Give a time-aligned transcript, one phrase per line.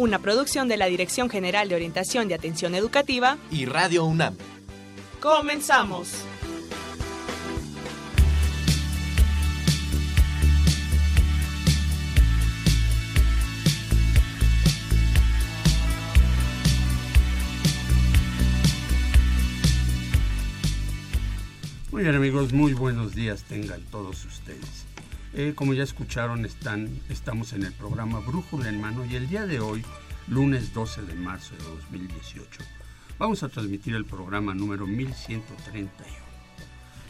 [0.00, 4.34] Una producción de la Dirección General de Orientación y Atención Educativa y Radio UNAM.
[5.20, 6.24] Comenzamos.
[21.90, 24.79] Muy bien amigos, muy buenos días tengan todos ustedes.
[25.32, 29.46] Eh, como ya escucharon, están, estamos en el programa Brújula en Mano y el día
[29.46, 29.84] de hoy,
[30.26, 32.62] lunes 12 de marzo de 2018,
[33.16, 35.90] vamos a transmitir el programa número 1131.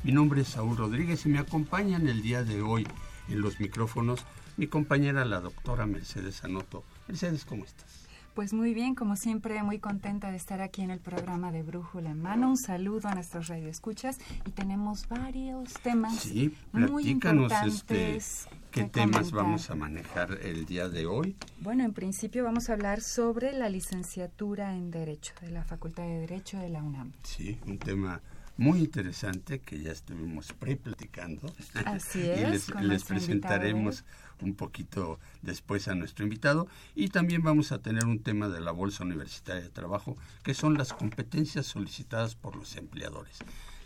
[0.02, 2.86] Mi nombre es Saúl Rodríguez y me acompañan el día de hoy
[3.28, 4.20] en los micrófonos
[4.58, 6.84] mi compañera la doctora Mercedes Anoto.
[7.08, 7.99] Mercedes, ¿cómo estás?
[8.34, 12.10] Pues muy bien, como siempre, muy contenta de estar aquí en el programa de Brújula
[12.10, 12.50] en Mano.
[12.50, 18.48] Un saludo a nuestros radioescuchas y tenemos varios temas sí, muy este, importantes.
[18.70, 21.34] ¿Qué temas vamos a manejar el día de hoy?
[21.60, 26.20] Bueno, en principio vamos a hablar sobre la licenciatura en Derecho de la Facultad de
[26.20, 27.12] Derecho de la UNAM.
[27.24, 28.20] Sí, un tema
[28.60, 31.50] muy interesante que ya estuvimos pre-platicando.
[31.86, 32.68] Así es.
[32.68, 34.04] y les, presentaremos
[34.42, 36.68] un poquito después a nuestro invitado.
[36.94, 40.76] Y también vamos a tener un tema de la Bolsa Universitaria de Trabajo, que son
[40.76, 43.38] las competencias solicitadas por los empleadores.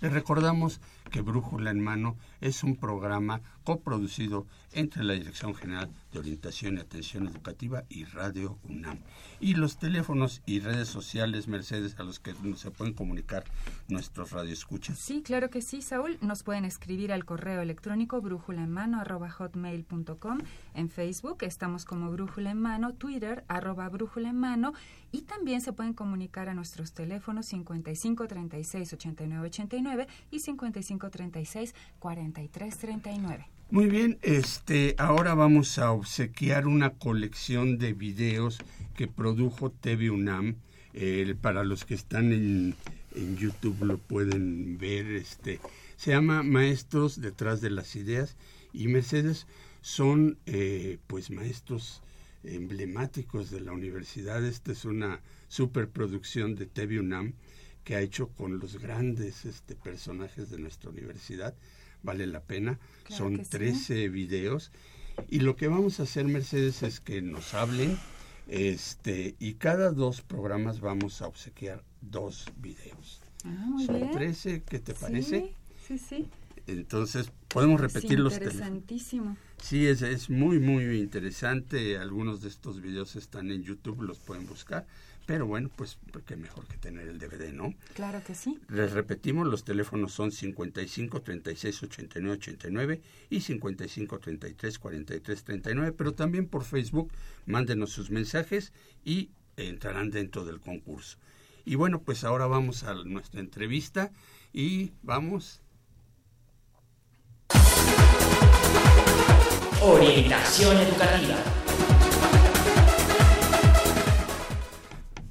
[0.04, 6.18] Les recordamos que Brújula en Mano es un programa coproducido entre la Dirección General de
[6.18, 8.98] Orientación y Atención Educativa y Radio UNAM.
[9.40, 13.44] Y los teléfonos y redes sociales, Mercedes, a los que se pueden comunicar
[13.88, 14.98] nuestros radioescuchas.
[14.98, 16.18] Sí, claro que sí, Saúl.
[16.20, 20.38] Nos pueden escribir al correo electrónico brújula en mano hotmail.com.
[20.74, 24.74] En Facebook estamos como Brújula en Mano, Twitter arroba Brújula en Mano
[25.14, 31.74] y también se pueden comunicar a nuestros teléfonos 55 36 89 89 y 55 36
[32.00, 33.46] 43 39.
[33.70, 38.58] Muy bien, este, ahora vamos a obsequiar una colección de videos
[38.96, 40.56] que produjo TV UNAM.
[41.40, 42.74] para los que están en,
[43.14, 45.06] en, YouTube lo pueden ver.
[45.06, 45.60] Este,
[45.96, 48.36] se llama Maestros detrás de las ideas
[48.72, 49.46] y Mercedes
[49.80, 52.02] son eh, pues maestros
[52.44, 54.44] emblemáticos de la universidad.
[54.44, 57.34] Esta es una superproducción de TV UNAM
[57.84, 61.54] que ha hecho con los grandes este, personajes de nuestra universidad
[62.04, 62.78] vale la pena.
[63.08, 64.70] Son 13 videos.
[65.28, 67.98] Y lo que vamos a hacer, Mercedes, es que nos hablen
[68.46, 73.20] este y cada dos programas vamos a obsequiar dos videos.
[73.44, 75.54] Ah, Son 13, ¿qué te parece?
[75.86, 76.28] Sí, sí.
[76.66, 79.36] Entonces, podemos repetir los Interesantísimo.
[79.62, 81.98] Sí, es, es muy, muy interesante.
[81.98, 84.86] Algunos de estos videos están en YouTube, los pueden buscar.
[85.26, 87.74] Pero bueno, pues qué mejor que tener el DVD, ¿no?
[87.94, 88.58] Claro que sí.
[88.68, 96.12] Les repetimos, los teléfonos son 55 36 89 89 y 55 33 43 39, pero
[96.12, 97.10] también por Facebook
[97.46, 101.16] mándenos sus mensajes y entrarán dentro del concurso.
[101.64, 104.12] Y bueno, pues ahora vamos a nuestra entrevista
[104.52, 105.62] y vamos.
[109.86, 111.36] Orientación educativa.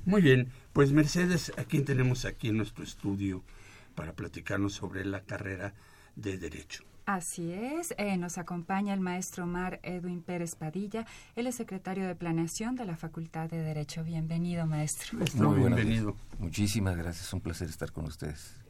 [0.05, 3.43] Muy bien, pues Mercedes, ¿a quién tenemos aquí en nuestro estudio
[3.95, 5.73] para platicarnos sobre la carrera
[6.15, 6.83] de Derecho?
[7.07, 12.13] Así es, eh, nos acompaña el maestro Mar Edwin Pérez Padilla, él es secretario de
[12.13, 14.03] Planeación de la Facultad de Derecho.
[14.03, 15.17] Bienvenido, maestro.
[15.33, 16.15] Muy bienvenido.
[16.37, 18.62] Muchísimas gracias, un placer estar con ustedes.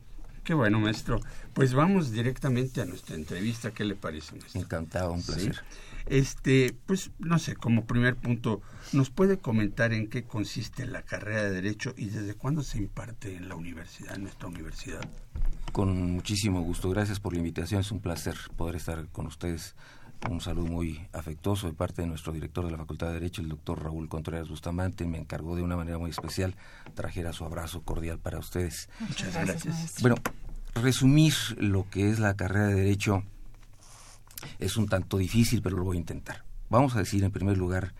[0.43, 1.19] Qué bueno, maestro.
[1.53, 3.71] Pues vamos directamente a nuestra entrevista.
[3.71, 4.61] ¿Qué le parece, maestro?
[4.61, 5.63] Encantado, un placer.
[6.05, 8.61] Este, pues no sé, como primer punto,
[8.91, 13.35] ¿nos puede comentar en qué consiste la carrera de Derecho y desde cuándo se imparte
[13.35, 15.01] en la universidad, en nuestra universidad?
[15.71, 16.89] Con muchísimo gusto.
[16.89, 17.79] Gracias por la invitación.
[17.79, 19.75] Es un placer poder estar con ustedes.
[20.29, 23.49] Un saludo muy afectuoso de parte de nuestro director de la Facultad de Derecho, el
[23.49, 25.05] doctor Raúl Contreras Bustamante.
[25.05, 26.55] Me encargó de una manera muy especial
[26.95, 28.89] trajera su abrazo cordial para ustedes.
[28.99, 29.95] Muchas gracias.
[30.01, 30.15] Bueno,
[30.75, 33.23] resumir lo que es la carrera de Derecho
[34.59, 36.45] es un tanto difícil, pero lo voy a intentar.
[36.69, 37.93] Vamos a decir en primer lugar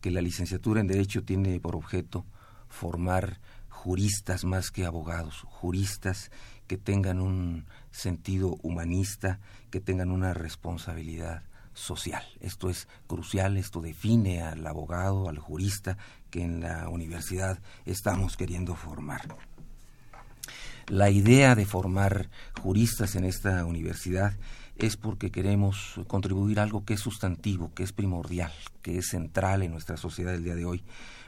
[0.00, 2.26] que la licenciatura en Derecho tiene por objeto
[2.68, 6.30] formar juristas más que abogados, juristas
[6.66, 9.40] que tengan un sentido humanista,
[9.70, 11.42] que tengan una responsabilidad
[11.74, 12.22] social.
[12.40, 15.96] Esto es crucial, esto define al abogado, al jurista,
[16.30, 19.36] que en la universidad estamos queriendo formar.
[20.88, 22.28] La idea de formar
[22.60, 24.34] juristas en esta universidad
[24.76, 28.52] es porque queremos contribuir a algo que es sustantivo, que es primordial,
[28.82, 30.82] que es central en nuestra sociedad del día de hoy,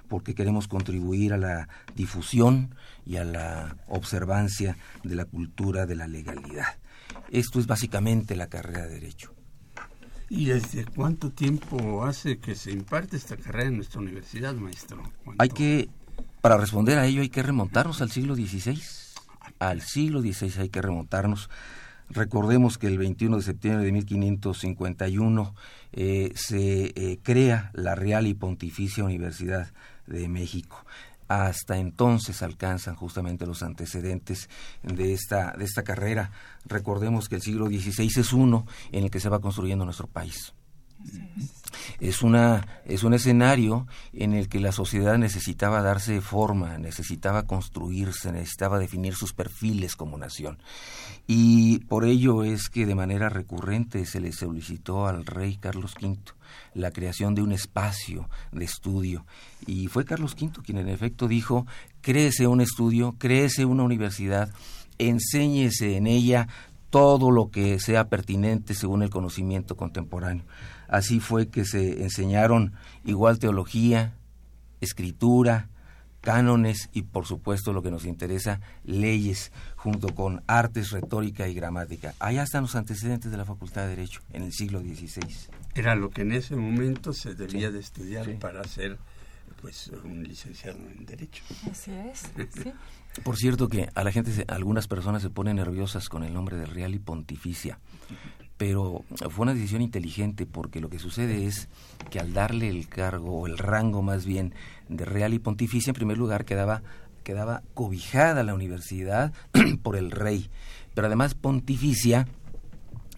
[0.09, 2.75] porque queremos contribuir a la difusión
[3.07, 6.79] y a la observancia de la cultura de la legalidad.
[7.31, 9.34] Esto es básicamente la carrera de Derecho.
[10.29, 15.03] ¿Y desde cuánto tiempo hace que se imparte esta carrera en nuestra universidad, maestro?
[15.39, 15.89] Hay que,
[16.41, 18.81] para responder a ello, hay que remontarnos al siglo XVI.
[19.59, 21.51] Al siglo XVI hay que remontarnos.
[22.11, 25.55] Recordemos que el 21 de septiembre de 1551
[25.93, 29.73] eh, se eh, crea la Real y Pontificia Universidad
[30.07, 30.85] de México
[31.29, 34.49] hasta entonces alcanzan justamente los antecedentes
[34.83, 36.31] de esta, de esta carrera.
[36.65, 40.55] Recordemos que el siglo XVI es uno en el que se va construyendo nuestro país.
[42.01, 48.33] Es, una, es un escenario en el que la sociedad necesitaba darse forma, necesitaba construirse,
[48.33, 50.59] necesitaba definir sus perfiles como nación.
[51.27, 56.19] Y por ello es que de manera recurrente se le solicitó al rey Carlos V
[56.75, 59.25] la creación de un espacio de estudio.
[59.67, 61.67] Y fue Carlos V quien en efecto dijo,
[62.03, 64.51] créese un estudio, créese una universidad,
[64.99, 66.49] enséñese en ella
[66.91, 70.45] todo lo que sea pertinente según el conocimiento contemporáneo.
[70.89, 72.73] Así fue que se enseñaron
[73.05, 74.15] igual teología,
[74.81, 75.69] escritura,
[76.25, 82.15] cánones y por supuesto lo que nos interesa, leyes, junto con artes, retórica y gramática.
[82.19, 85.27] Allá están los antecedentes de la Facultad de Derecho en el siglo XVI.
[85.75, 88.99] Era lo que en ese momento se debía de estudiar para ser
[89.61, 91.43] pues un licenciado en Derecho.
[91.71, 92.31] Así es,
[93.23, 96.67] Por cierto que a la gente, algunas personas se ponen nerviosas con el nombre de
[96.67, 97.79] Real y Pontificia,
[98.67, 101.69] pero fue una decisión inteligente porque lo que sucede es
[102.09, 104.55] que al darle el cargo o el rango más bien
[104.89, 106.81] de real y pontificia, en primer lugar quedaba,
[107.25, 109.35] quedaba cobijada la universidad
[109.83, 110.49] por el rey,
[110.95, 112.27] pero además pontificia,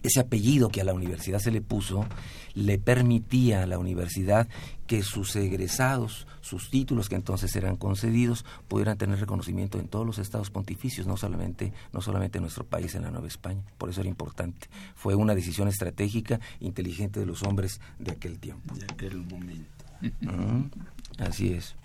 [0.03, 2.05] ese apellido que a la universidad se le puso,
[2.53, 4.47] le permitía a la universidad
[4.87, 10.17] que sus egresados, sus títulos que entonces eran concedidos, pudieran tener reconocimiento en todos los
[10.17, 13.61] estados pontificios, no solamente, no solamente en nuestro país, en la Nueva España.
[13.77, 14.67] Por eso era importante.
[14.95, 18.73] Fue una decisión estratégica, inteligente de los hombres de aquel tiempo.
[18.75, 19.85] De aquel momento.
[21.19, 21.75] Así es.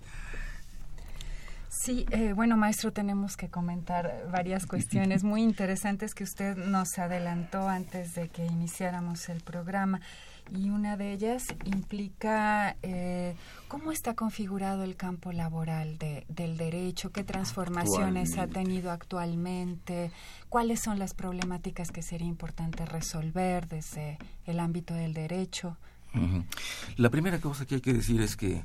[1.74, 7.66] Sí, eh, bueno, maestro, tenemos que comentar varias cuestiones muy interesantes que usted nos adelantó
[7.66, 10.02] antes de que iniciáramos el programa.
[10.54, 13.34] Y una de ellas implica eh,
[13.68, 20.10] cómo está configurado el campo laboral de, del derecho, qué transformaciones ha tenido actualmente,
[20.50, 25.78] cuáles son las problemáticas que sería importante resolver desde el ámbito del derecho.
[26.98, 28.62] La primera cosa que hay que decir es que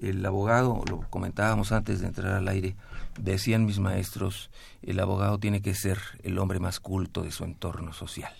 [0.00, 2.76] el abogado, lo comentábamos antes de entrar al aire,
[3.18, 4.50] decían mis maestros,
[4.82, 8.32] el abogado tiene que ser el hombre más culto de su entorno social.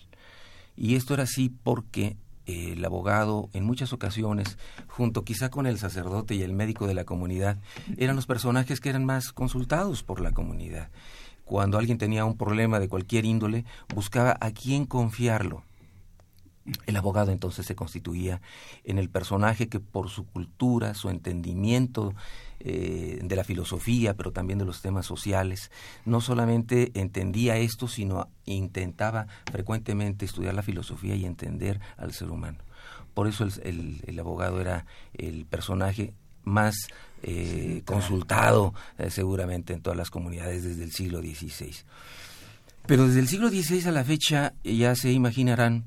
[0.76, 6.34] Y esto era así porque el abogado en muchas ocasiones, junto quizá con el sacerdote
[6.34, 7.58] y el médico de la comunidad,
[7.96, 10.90] eran los personajes que eran más consultados por la comunidad.
[11.44, 13.64] Cuando alguien tenía un problema de cualquier índole,
[13.94, 15.64] buscaba a quién confiarlo
[16.86, 18.40] el abogado entonces se constituía
[18.84, 22.14] en el personaje que por su cultura, su entendimiento
[22.60, 25.70] eh, de la filosofía, pero también de los temas sociales,
[26.04, 32.58] no solamente entendía esto, sino intentaba frecuentemente estudiar la filosofía y entender al ser humano.
[33.14, 36.12] Por eso el, abogado era el personaje
[36.44, 36.88] más
[37.22, 41.74] eh, consultado eh, seguramente en todas las comunidades desde el siglo XVI.
[42.86, 45.84] Pero desde el siglo XVI a la fecha ya se imaginarán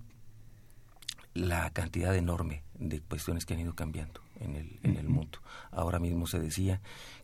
[1.33, 5.39] la cantidad enorme de cuestiones que han ido cambiando en el, en el mundo.
[5.71, 6.81] Ahora mismo se decía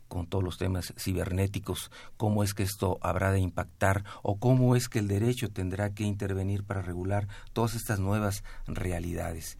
[0.08, 4.88] con todos los temas cibernéticos, cómo es que esto habrá de impactar o cómo es
[4.88, 9.58] que el derecho tendrá que intervenir para regular todas estas nuevas realidades.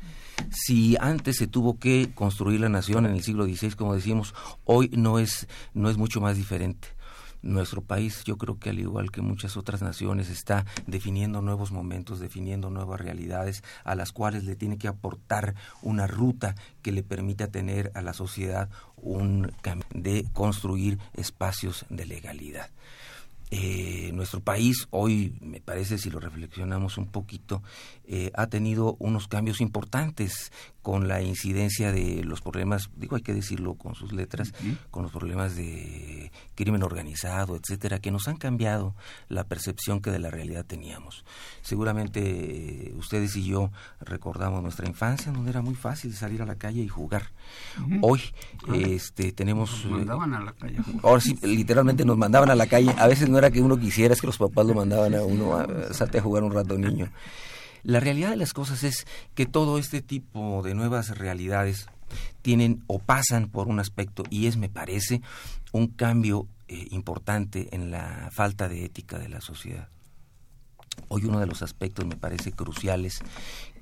[0.52, 4.34] Si antes se tuvo que construir la nación en el siglo XVI, como decimos,
[4.66, 6.95] hoy no es, no es mucho más diferente
[7.46, 12.20] nuestro país, yo creo que al igual que muchas otras naciones, está definiendo nuevos momentos,
[12.20, 17.48] definiendo nuevas realidades a las cuales le tiene que aportar una ruta que le permita
[17.48, 19.52] tener a la sociedad un
[19.94, 22.70] de construir espacios de legalidad.
[23.52, 27.62] Eh, nuestro país hoy, me parece, si lo reflexionamos un poquito,
[28.06, 33.34] eh, ha tenido unos cambios importantes con la incidencia de los problemas, digo, hay que
[33.34, 34.54] decirlo con sus letras,
[34.92, 38.96] con los problemas de crimen organizado, etcétera, que nos han cambiado
[39.28, 41.26] la percepción que de la realidad teníamos.
[41.64, 42.22] Seguramente
[42.90, 46.84] eh, ustedes y yo recordamos nuestra infancia, donde era muy fácil salir a la calle
[46.84, 47.32] y jugar.
[48.02, 48.22] Hoy,
[48.76, 49.86] este, tenemos...
[49.86, 50.78] Nos mandaban a la calle.
[51.02, 52.94] Ahora sí, literalmente nos mandaban a la calle.
[53.00, 55.58] A veces no era que uno quisiera, es que los papás lo mandaban a uno
[55.58, 57.12] a salte a jugar un rato niño.
[57.84, 61.88] La realidad de las cosas es que todo este tipo de nuevas realidades
[62.42, 65.22] tienen o pasan por un aspecto y es, me parece,
[65.74, 69.90] un cambio eh, importante en la falta de ética de la sociedad.
[71.10, 73.20] Hoy uno de los aspectos me parece cruciales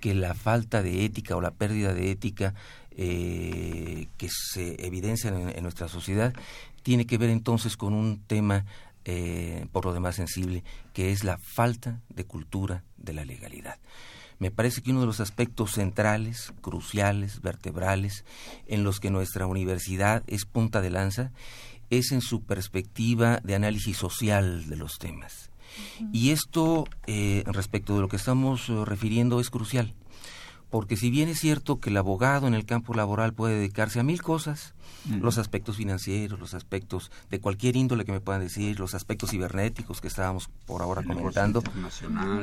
[0.01, 2.55] que la falta de ética o la pérdida de ética
[2.97, 6.33] eh, que se evidencia en, nuestra sociedad
[6.81, 8.65] tiene que ver entonces con un tema
[9.05, 13.77] eh, por lo demás sensible, que es la falta de cultura de la legalidad.
[14.39, 18.25] Me parece que uno de los aspectos centrales, cruciales, vertebrales,
[18.67, 21.31] en los que nuestra universidad es punta de lanza,
[21.89, 25.51] es en su perspectiva de análisis social de los temas.
[26.11, 29.93] Y esto, eh, respecto de lo que estamos eh, refiriendo, es crucial
[30.73, 34.03] porque si bien es cierto que el abogado en el campo laboral puede dedicarse a
[34.03, 34.73] mil cosas,
[35.05, 40.01] los aspectos financieros, los aspectos de cualquier índole que me puedan decir, los aspectos cibernéticos
[40.01, 41.61] que estábamos por ahora comentando,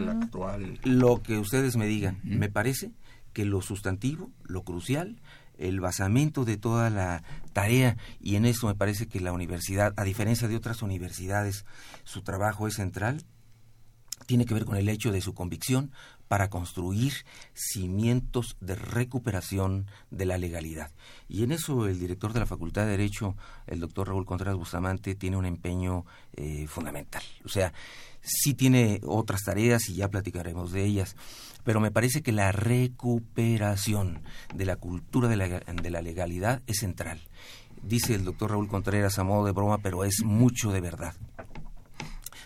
[0.09, 0.79] actual.
[0.85, 2.93] lo que ustedes me digan, me parece
[3.33, 5.21] que lo sustantivo, lo crucial,
[5.59, 10.05] el basamento de toda la tarea y en eso me parece que la universidad, a
[10.05, 11.65] diferencia de otras universidades,
[12.05, 13.25] su trabajo es central,
[14.27, 15.91] tiene que ver con el hecho de su convicción
[16.31, 17.13] para construir
[17.55, 20.93] cimientos de recuperación de la legalidad.
[21.29, 23.35] Y en eso el director de la Facultad de Derecho,
[23.67, 26.05] el doctor Raúl Contreras Bustamante, tiene un empeño
[26.37, 27.25] eh, fundamental.
[27.45, 27.73] O sea,
[28.21, 31.17] sí tiene otras tareas y ya platicaremos de ellas,
[31.65, 34.23] pero me parece que la recuperación
[34.55, 37.21] de la cultura de la, de la legalidad es central.
[37.83, 41.17] Dice el doctor Raúl Contreras a modo de broma, pero es mucho de verdad.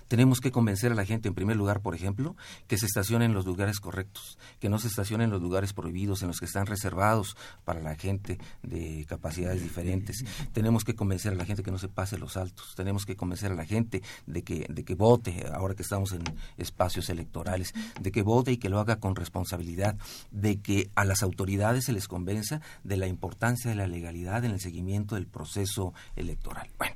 [0.09, 3.35] Tenemos que convencer a la gente, en primer lugar, por ejemplo, que se estacione en
[3.35, 6.67] los lugares correctos, que no se estacione en los lugares prohibidos, en los que están
[6.67, 10.25] reservados para la gente de capacidades diferentes.
[10.53, 12.75] Tenemos que convencer a la gente que no se pase los altos.
[12.75, 16.23] Tenemos que convencer a la gente de que, de que vote, ahora que estamos en
[16.57, 19.97] espacios electorales, de que vote y que lo haga con responsabilidad,
[20.31, 24.53] de que a las autoridades se les convenza de la importancia de la legalidad en
[24.53, 26.69] el seguimiento del proceso electoral.
[26.79, 26.95] Bueno,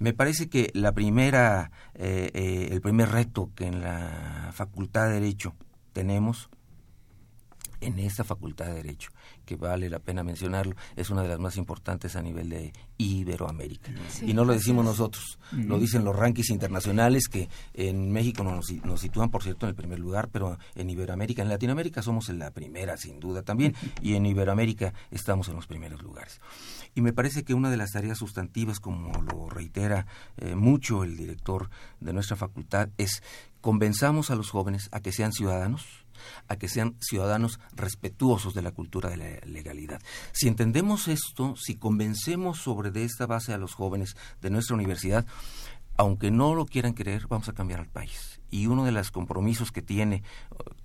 [0.00, 5.14] me parece que la primera, eh, eh, el primer reto que en la Facultad de
[5.20, 5.54] Derecho
[5.92, 6.48] tenemos,
[7.80, 9.10] en esta Facultad de Derecho,
[9.44, 13.92] que vale la pena mencionarlo, es una de las más importantes a nivel de Iberoamérica.
[14.22, 19.00] y no lo decimos nosotros, lo dicen los rankings internacionales que en México nos, nos,
[19.00, 22.50] sitúan, por cierto, en el primer lugar, pero en Iberoamérica, en Latinoamérica somos en la
[22.50, 26.40] primera, sin duda también, y en Iberoamérica estamos en los primeros lugares.
[26.94, 30.06] Y me parece que una de las tareas sustantivas, como lo reitera
[30.36, 31.70] eh, mucho el director
[32.00, 33.22] de nuestra facultad, es
[33.60, 35.99] convenzamos a los jóvenes a que sean ciudadanos,
[36.48, 40.00] a que sean ciudadanos respetuosos de la cultura de la legalidad.
[40.32, 45.26] Si entendemos esto, si convencemos sobre de esta base a los jóvenes de nuestra universidad,
[45.96, 48.29] aunque no lo quieran creer, vamos a cambiar al país.
[48.50, 50.22] Y uno de los compromisos que tiene,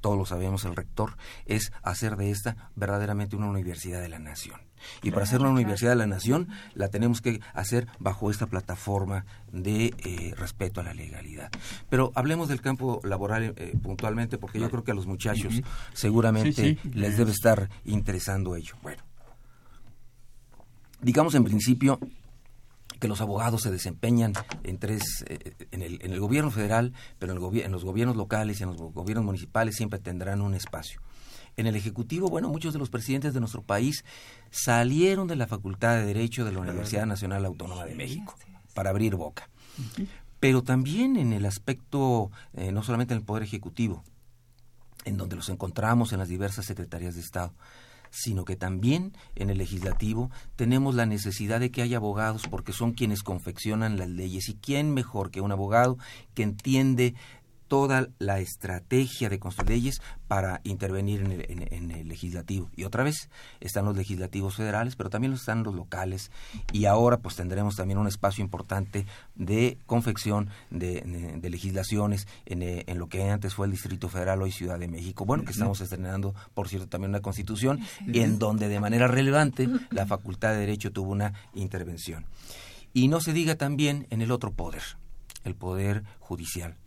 [0.02, 4.60] todos lo sabemos, el rector, es hacer de esta verdaderamente una universidad de la nación.
[5.02, 9.26] Y para hacer una universidad de la nación la tenemos que hacer bajo esta plataforma
[9.52, 11.50] de eh, respeto a la legalidad.
[11.90, 15.62] Pero hablemos del campo laboral eh, puntualmente porque yo creo que a los muchachos
[15.94, 18.76] seguramente les debe estar interesando ello.
[18.82, 19.04] Bueno,
[21.02, 22.00] digamos en principio
[23.06, 24.34] que los abogados se desempeñan
[24.64, 28.16] en tres eh, en, el, en el gobierno federal pero en, el en los gobiernos
[28.16, 31.02] locales y en los gobiernos municipales siempre tendrán un espacio.
[31.56, 34.04] En el Ejecutivo, bueno, muchos de los presidentes de nuestro país
[34.50, 38.36] salieron de la Facultad de Derecho de la Universidad Nacional Autónoma de México
[38.74, 39.50] para abrir boca.
[40.40, 44.04] Pero también en el aspecto, eh, no solamente en el Poder Ejecutivo,
[45.06, 47.54] en donde los encontramos en las diversas secretarías de Estado,
[48.16, 52.94] sino que también en el legislativo tenemos la necesidad de que haya abogados porque son
[52.94, 54.48] quienes confeccionan las leyes.
[54.48, 55.98] ¿Y quién mejor que un abogado
[56.34, 57.14] que entiende
[57.68, 62.70] toda la estrategia de construir leyes para intervenir en el, legislativo.
[62.76, 63.30] Y otra vez
[63.60, 66.32] están los legislativos federales, pero también están los locales.
[66.72, 69.06] Y ahora pues tendremos también un espacio importante
[69.36, 74.80] de confección de, legislaciones en, en, lo que antes fue el Distrito Federal, hoy Ciudad
[74.80, 75.26] de México.
[75.26, 80.06] Bueno, que estamos estrenando, por cierto, también una constitución, en donde de manera relevante la
[80.16, 82.26] Facultad de Derecho tuvo una intervención.
[82.94, 84.82] Y no se diga también en el otro poder,
[85.44, 86.78] el Poder Judicial.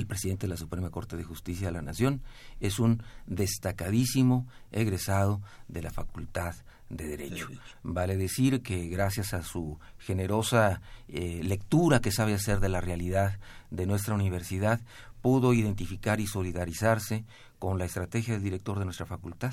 [0.00, 2.22] El presidente de la Suprema Corte de Justicia de la Nación
[2.58, 6.54] es un destacadísimo egresado de la Facultad
[6.88, 7.48] de Derecho.
[7.82, 13.38] Vale decir que gracias a su generosa eh, lectura que sabe hacer de la realidad
[13.70, 14.80] de nuestra universidad,
[15.20, 17.26] pudo identificar y solidarizarse
[17.58, 19.52] con la estrategia del director de nuestra facultad,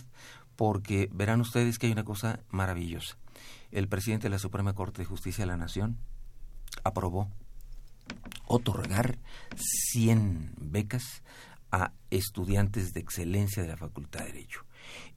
[0.55, 3.17] porque verán ustedes que hay una cosa maravillosa.
[3.71, 5.97] El presidente de la Suprema Corte de Justicia de la Nación
[6.85, 7.29] aprobó
[8.47, 9.17] otorgar
[9.91, 11.23] 100 becas
[11.71, 14.65] a estudiantes de excelencia de la Facultad de Derecho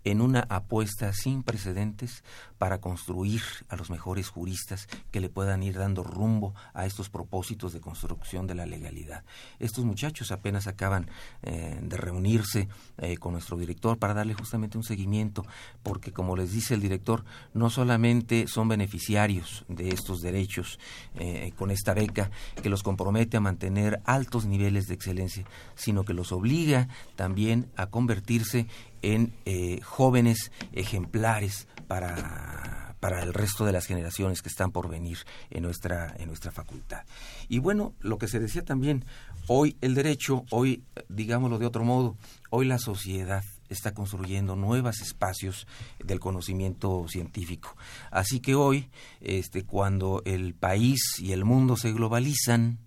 [0.05, 2.25] en una apuesta sin precedentes
[2.59, 7.73] para construir a los mejores juristas que le puedan ir dando rumbo a estos propósitos
[7.73, 9.25] de construcción de la legalidad.
[9.59, 11.11] Estos muchachos apenas acaban
[11.43, 15.45] eh, de reunirse eh, con nuestro director para darle justamente un seguimiento,
[15.83, 20.79] porque como les dice el director, no solamente son beneficiarios de estos derechos
[21.15, 22.31] eh, con esta beca
[22.63, 27.87] que los compromete a mantener altos niveles de excelencia, sino que los obliga también a
[27.87, 28.67] convertirse
[29.03, 35.19] en eh, jóvenes ejemplares para, para el resto de las generaciones que están por venir
[35.51, 37.03] en nuestra, en nuestra facultad.
[37.49, 39.05] Y bueno, lo que se decía también,
[39.49, 42.17] hoy el derecho, hoy, digámoslo de otro modo,
[42.51, 45.67] hoy la sociedad está construyendo nuevos espacios
[46.05, 47.77] del conocimiento científico.
[48.11, 52.79] Así que hoy, este, cuando el país y el mundo se globalizan,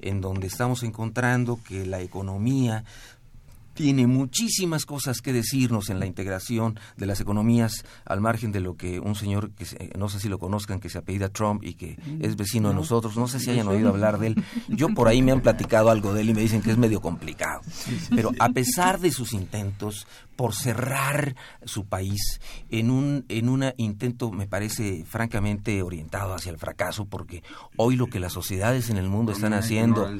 [0.00, 2.84] en donde estamos encontrando que la economía
[3.74, 8.76] tiene muchísimas cosas que decirnos en la integración de las economías al margen de lo
[8.76, 9.66] que un señor que
[9.98, 12.74] no sé si lo conozcan que se apellida Trump y que mm, es vecino de
[12.74, 13.16] nosotros.
[13.16, 14.44] No sé si hayan oído hablar de él.
[14.68, 17.00] Yo por ahí me han platicado algo de él y me dicen que es medio
[17.00, 17.60] complicado.
[18.14, 24.32] Pero a pesar de sus intentos por cerrar su país en un en un intento
[24.32, 27.42] me parece francamente orientado hacia el fracaso porque
[27.76, 30.10] hoy lo que las sociedades en el mundo están haciendo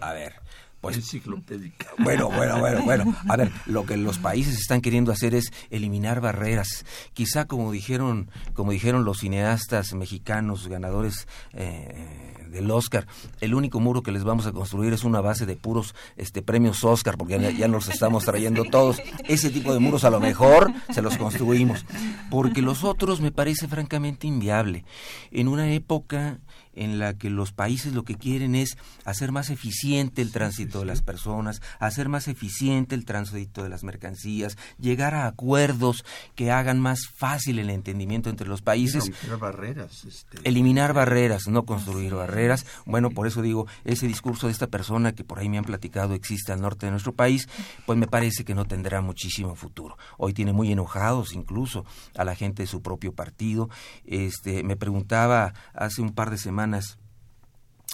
[0.00, 0.47] a ver
[0.80, 1.88] pues, enciclopédica.
[1.98, 3.16] Bueno, bueno, bueno, bueno.
[3.28, 6.84] A ver, lo que los países están queriendo hacer es eliminar barreras.
[7.14, 13.06] Quizá como dijeron, como dijeron los cineastas mexicanos ganadores eh, del Oscar,
[13.40, 16.84] el único muro que les vamos a construir es una base de puros este premios
[16.84, 19.02] Oscar, porque ya, ya nos estamos trayendo todos.
[19.26, 21.84] Ese tipo de muros a lo mejor se los construimos,
[22.30, 24.84] porque los otros me parece francamente inviable.
[25.30, 26.38] En una época
[26.78, 30.86] en la que los países lo que quieren es hacer más eficiente el tránsito de
[30.86, 36.04] las personas, hacer más eficiente el tránsito de las mercancías, llegar a acuerdos
[36.36, 39.08] que hagan más fácil el entendimiento entre los países.
[39.08, 40.04] Eliminar barreras.
[40.04, 42.64] Este, eliminar barreras, no construir barreras.
[42.86, 46.14] Bueno, por eso digo, ese discurso de esta persona que por ahí me han platicado
[46.14, 47.48] existe al norte de nuestro país,
[47.86, 49.98] pues me parece que no tendrá muchísimo futuro.
[50.16, 51.84] Hoy tiene muy enojados incluso
[52.16, 53.68] a la gente de su propio partido.
[54.04, 56.67] Este, me preguntaba hace un par de semanas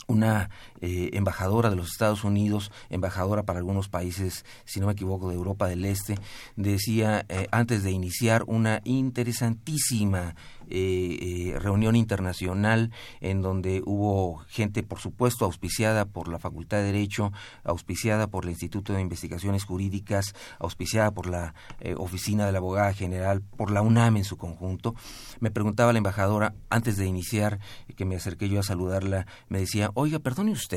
[0.09, 0.51] una
[0.87, 5.35] eh, embajadora de los Estados Unidos, embajadora para algunos países, si no me equivoco, de
[5.35, 6.19] Europa del Este,
[6.57, 10.37] decía eh, antes de iniciar una interesantísima
[10.69, 12.91] eh, reunión internacional
[13.23, 17.33] en donde hubo gente, por supuesto, auspiciada por la Facultad de Derecho,
[17.65, 21.55] auspiciada por el Instituto de Investigaciones Jurídicas, auspiciada por la
[21.97, 24.95] Oficina de la Abogada General, por la UNAM en su conjunto.
[25.41, 27.59] Me preguntaba la embajadora, antes de iniciar,
[27.97, 30.74] que me acerqué yo a saludarla, me decía, oiga, perdone usted,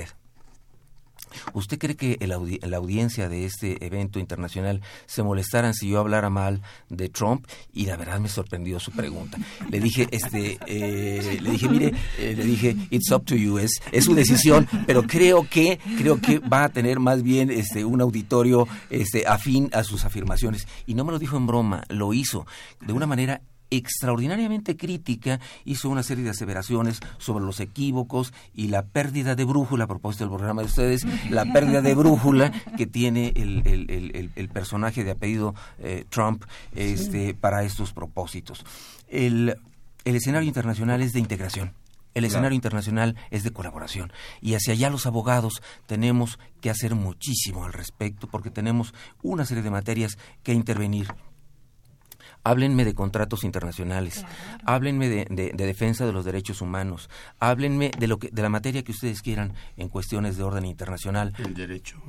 [1.54, 6.62] ¿Usted cree que la audiencia de este evento internacional se molestaran si yo hablara mal
[6.90, 7.46] de Trump?
[7.74, 9.38] Y la verdad me sorprendió su pregunta.
[9.70, 13.82] Le dije, este, eh, le dije, mire, eh, le dije, it's up to you, es,
[13.92, 18.02] es su decisión, pero creo que, creo que va a tener más bien este, un
[18.02, 20.68] auditorio este, afín a sus afirmaciones.
[20.86, 22.46] Y no me lo dijo en broma, lo hizo
[22.82, 28.84] de una manera extraordinariamente crítica, hizo una serie de aseveraciones sobre los equívocos y la
[28.84, 33.34] pérdida de brújula, a propósito del programa de ustedes, la pérdida de brújula que tiene
[33.36, 38.66] el, el, el, personaje de apellido eh, Trump este, para estos propósitos.
[39.08, 39.56] El,
[40.04, 41.74] escenario internacional es de integración.
[42.14, 47.64] El escenario internacional es de colaboración y hacia allá los abogados tenemos que hacer muchísimo
[47.64, 51.14] al respecto porque tenemos una serie de materias que intervenir
[52.48, 54.26] háblenme de contratos internacionales,
[54.66, 58.92] háblenme de, defensa de los derechos humanos, háblenme de lo que de la materia que
[58.92, 61.34] ustedes quieran en cuestiones de orden internacional.
[61.38, 62.02] El derecho.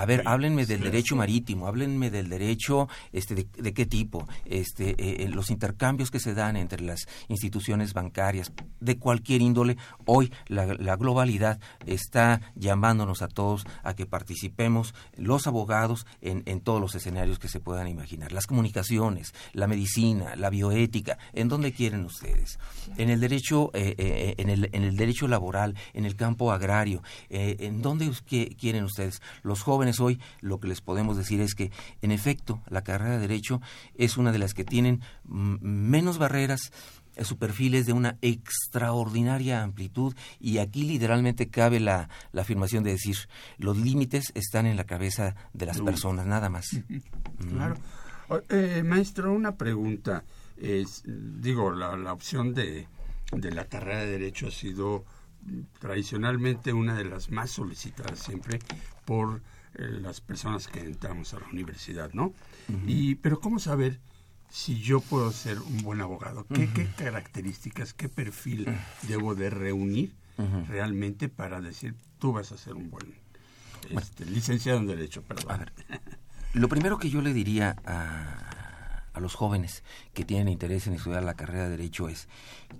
[0.00, 5.24] A ver, háblenme del derecho marítimo, háblenme del derecho, este, de, qué tipo, este, eh,
[5.24, 9.76] eh, los intercambios que se dan entre las instituciones bancarias de cualquier índole.
[10.06, 16.80] Hoy la, globalidad está llamándonos a todos a que participemos, los abogados, en, en todos
[16.80, 18.32] los escenarios que se puedan imaginar.
[18.32, 22.58] Las comunicaciones, la medicina, la bioética, ¿en dónde quieren ustedes?
[22.96, 27.82] En el derecho, eh, en, el, en el derecho laboral, en el campo agrario, ¿en
[27.82, 28.10] dónde
[28.58, 29.20] quieren ustedes?
[29.42, 31.72] Los jóvenes hoy lo que les podemos decir es que,
[32.02, 33.60] en efecto, la carrera de Derecho
[33.96, 36.70] es una de las que tienen menos barreras,
[37.16, 42.92] eh, su perfil es de una extraordinaria amplitud y aquí literalmente cabe la, afirmación de
[42.92, 43.16] decir,
[43.58, 46.68] los límites están en la cabeza de las personas, nada más.
[47.50, 47.76] Claro.
[48.48, 50.22] Eh, maestro, una pregunta.
[50.56, 52.86] Es, digo, la, la opción de,
[53.32, 55.04] de la carrera de Derecho ha sido
[55.78, 58.58] tradicionalmente una de las más solicitadas siempre
[59.04, 59.40] por
[59.74, 62.32] las personas que entramos a la universidad, ¿no?
[62.86, 64.00] y pero cómo saber
[64.50, 68.66] si yo puedo ser un buen abogado, qué, qué características, qué perfil
[69.08, 70.14] debo de reunir
[70.68, 73.14] realmente para decir tú vas a ser un buen
[73.90, 75.70] este, licenciado en derecho, perdón.
[76.54, 81.22] lo primero que yo le diría a, a los jóvenes que tienen interés en estudiar
[81.22, 82.28] la carrera de derecho es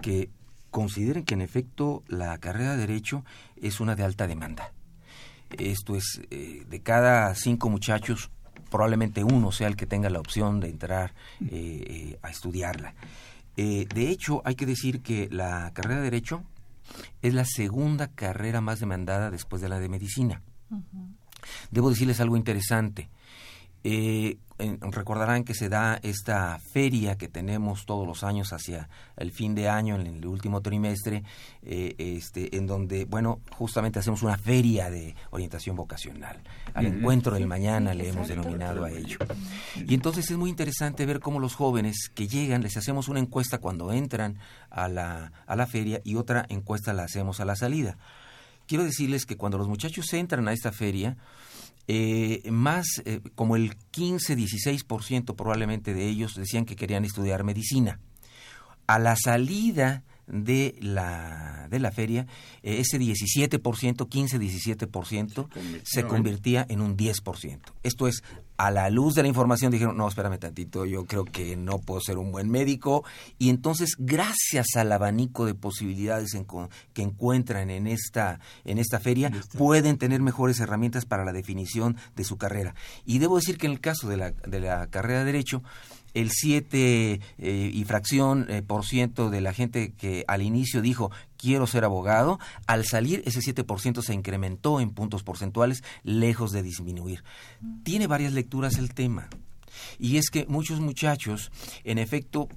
[0.02, 0.30] que
[0.70, 3.24] consideren que en efecto la carrera de derecho
[3.56, 4.72] es una de alta demanda.
[5.58, 8.30] Esto es, eh, de cada cinco muchachos,
[8.70, 12.94] probablemente uno sea el que tenga la opción de entrar eh, eh, a estudiarla.
[13.56, 16.42] de hecho, hay que decir que la carrera de derecho
[17.20, 20.42] es la segunda carrera más demandada después de la de medicina.
[21.70, 23.10] Debo decirles algo interesante.
[23.82, 24.38] Eh,
[24.90, 29.68] recordarán que se da esta feria que tenemos todos los años hacia el fin de
[29.68, 31.22] año, en el último trimestre,
[31.62, 36.42] eh, este, en donde, bueno, justamente hacemos una feria de orientación vocacional.
[36.74, 39.18] Al encuentro del mañana le hemos denominado a ello.
[39.76, 43.58] Y entonces es muy interesante ver cómo los jóvenes que llegan, les hacemos una encuesta
[43.58, 44.38] cuando entran
[44.68, 47.96] a la, a la feria y otra encuesta la hacemos a la salida.
[48.66, 51.16] Quiero decirles que cuando los muchachos entran a esta feria,
[51.92, 57.98] eh, más eh, como el 15-16% probablemente de ellos decían que querían estudiar medicina.
[58.86, 62.26] A la salida de la, de la feria,
[62.62, 65.48] eh, ese 17%, 15-17%
[65.84, 67.60] se convertía en un 10%.
[67.82, 68.22] Esto es,
[68.56, 72.00] a la luz de la información dijeron, no, espérame tantito, yo creo que no puedo
[72.00, 73.04] ser un buen médico.
[73.38, 76.36] Y entonces, gracias al abanico de posibilidades
[76.92, 82.24] que encuentran en esta, en esta feria, pueden tener mejores herramientas para la definición de
[82.24, 82.74] su carrera.
[83.04, 85.62] Y debo decir que en el caso de la, de la carrera de Derecho,
[86.14, 91.10] el 7 eh, y fracción eh, por ciento de la gente que al inicio dijo
[91.36, 97.24] quiero ser abogado, al salir ese 7% se incrementó en puntos porcentuales, lejos de disminuir.
[97.82, 99.28] Tiene varias lecturas el tema.
[99.98, 101.50] Y es que muchos muchachos,
[101.84, 102.48] en efecto,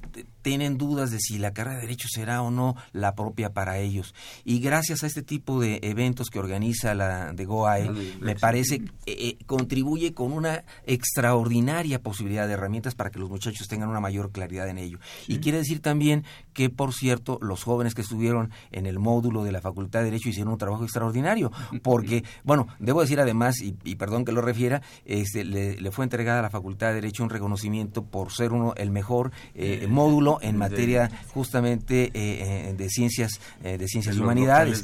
[0.43, 4.13] tienen dudas de si la carrera de Derecho será o no la propia para ellos.
[4.43, 8.82] Y gracias a este tipo de eventos que organiza la de GOAE, me parece, eh,
[9.06, 14.32] eh, contribuye con una extraordinaria posibilidad de herramientas para que los muchachos tengan una mayor
[14.32, 14.99] claridad en ello.
[15.27, 19.51] Y quiere decir también que, por cierto, los jóvenes que estuvieron en el módulo de
[19.51, 21.51] la Facultad de Derecho hicieron un trabajo extraordinario,
[21.82, 26.43] porque, bueno, debo decir además, y, perdón que lo refiera, este, le, fue entregada a
[26.43, 31.10] la Facultad de Derecho un reconocimiento por ser uno el mejor eh, módulo en materia
[31.34, 34.84] justamente eh, eh, de ciencias de ciencias y humanidades,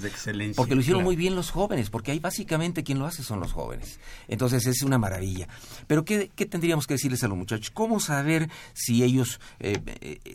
[0.55, 3.51] porque lo hicieron muy bien los jóvenes, porque ahí básicamente quien lo hace son los
[3.51, 3.99] jóvenes.
[4.27, 5.47] Entonces es una maravilla.
[5.87, 7.71] Pero ¿qué, qué tendríamos que decirles a los muchachos?
[7.71, 9.39] ¿Cómo saber si ellos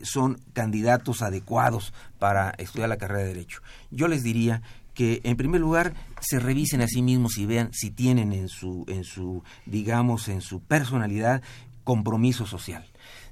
[0.02, 3.60] son candidatos adecuados para estudiar la carrera de Derecho.
[3.90, 4.62] Yo les diría
[4.94, 8.86] que en primer lugar se revisen a sí mismos y vean si tienen en su
[8.88, 11.42] en su digamos en su personalidad
[11.82, 12.86] compromiso social.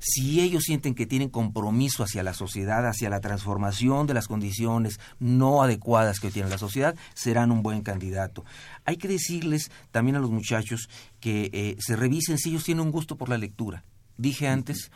[0.04, 4.98] Si ellos sienten que tienen compromiso hacia la sociedad, hacia la transformación de las condiciones
[5.20, 8.44] no adecuadas que tiene la sociedad, serán un buen candidato.
[8.84, 10.88] Hay que decirles también a los muchachos
[11.20, 13.84] que eh, se revisen si ellos tienen un gusto por la lectura
[14.18, 14.90] Dije antes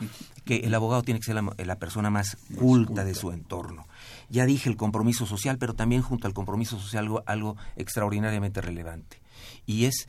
[0.45, 3.87] que el abogado tiene que ser la, persona más culta de su entorno.
[4.29, 9.21] Ya dije el compromiso social, pero también junto al compromiso social algo extraordinariamente relevante.
[9.65, 10.07] Y es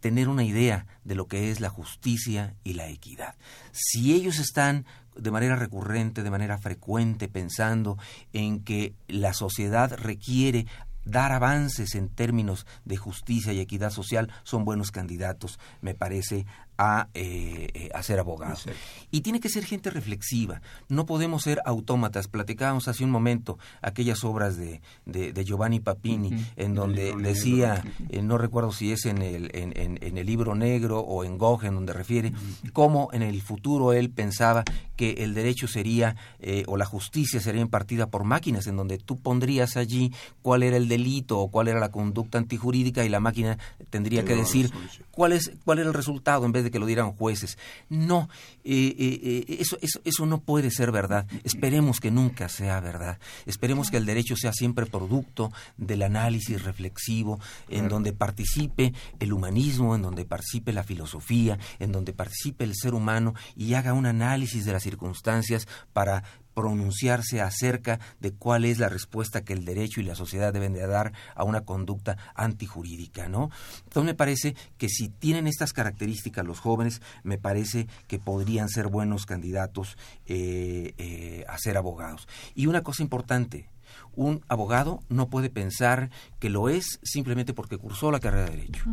[0.00, 3.34] tener una idea de lo que es la justicia y la equidad.
[3.72, 7.98] Si ellos están de manera recurrente, de manera frecuente, pensando
[8.32, 10.66] en que la sociedad requiere
[11.04, 16.46] dar avances en términos de justicia y equidad social son buenos candidatos, me parece,
[16.80, 18.64] a, eh, a ser abogados.
[19.10, 20.62] Y tiene que ser gente reflexiva.
[20.88, 22.26] No podemos ser autómatas.
[22.26, 28.38] Platicábamos hace un momento aquellas obras de, de, Giovanni Papini, en donde decía, eh, no
[28.38, 31.92] recuerdo si es en el, en, en, el libro negro o en Gogh, en donde
[31.92, 32.32] refiere
[32.72, 34.64] cómo en el futuro él pensaba
[34.96, 39.18] que el derecho sería eh, o la justicia sería impartida por máquinas, en donde tú
[39.18, 43.58] pondrías allí cuál era el delito o cuál era la conducta antijurídica y la máquina
[43.90, 44.70] tendría que decir
[45.10, 47.58] cuál es cuál era el resultado en vez de que lo dieran jueces.
[47.88, 48.28] No,
[48.64, 51.26] eh, eh, eso, eso, eso no puede ser verdad.
[51.44, 53.18] Esperemos que nunca sea verdad.
[53.46, 59.94] Esperemos que el derecho sea siempre producto del análisis reflexivo, en donde participe el humanismo,
[59.94, 64.64] en donde participe la filosofía, en donde participe el ser humano y haga un análisis
[64.64, 66.24] de las circunstancias para
[66.60, 70.86] pronunciarse acerca de cuál es la respuesta que el derecho y la sociedad deben de
[70.86, 73.50] dar a una conducta antijurídica, ¿no?
[73.84, 78.88] Entonces me parece que si tienen estas características los jóvenes, me parece que podrían ser
[78.88, 79.96] buenos candidatos
[80.26, 82.28] eh, eh, a ser abogados.
[82.54, 83.70] Y una cosa importante,
[84.14, 88.84] un abogado no puede pensar que lo es simplemente porque cursó la carrera de Derecho.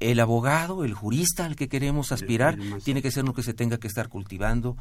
[0.00, 3.78] El abogado, el jurista al que queremos aspirar, tiene que ser lo que se tenga
[3.78, 4.76] que estar cultivando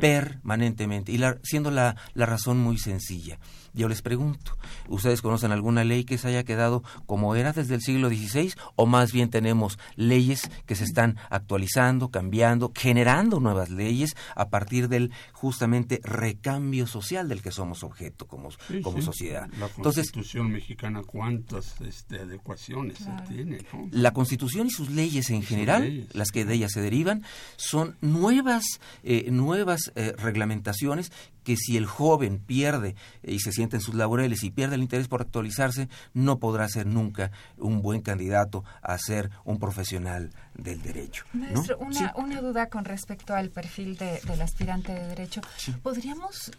[0.00, 1.12] permanentemente.
[1.12, 3.38] Y siendo la, la razón muy sencilla.
[3.74, 4.56] Yo les pregunto,
[4.88, 8.86] ¿ustedes conocen alguna ley que se haya quedado como era desde el siglo XVI o
[8.86, 15.10] más bien tenemos leyes que se están actualizando, cambiando, generando nuevas leyes a partir del
[15.32, 18.50] justamente recambio social del que somos objeto como,
[18.82, 19.48] como sociedad?
[19.58, 23.58] La Constitución mexicana, ¿cuántas este, adecuaciones tiene?
[23.90, 27.24] La Constitución y sus leyes en general, las que de ellas se derivan,
[27.56, 28.64] son nuevas,
[29.02, 31.10] eh, nuevas eh, reglamentaciones
[31.44, 35.08] que si el joven pierde y se siente en sus laureles y pierde el interés
[35.08, 41.24] por actualizarse, no podrá ser nunca un buen candidato a ser un profesional del derecho.
[41.32, 45.40] Maestro, una, duda con respecto al perfil del aspirante de derecho.
[45.82, 46.50] ¿Podríamos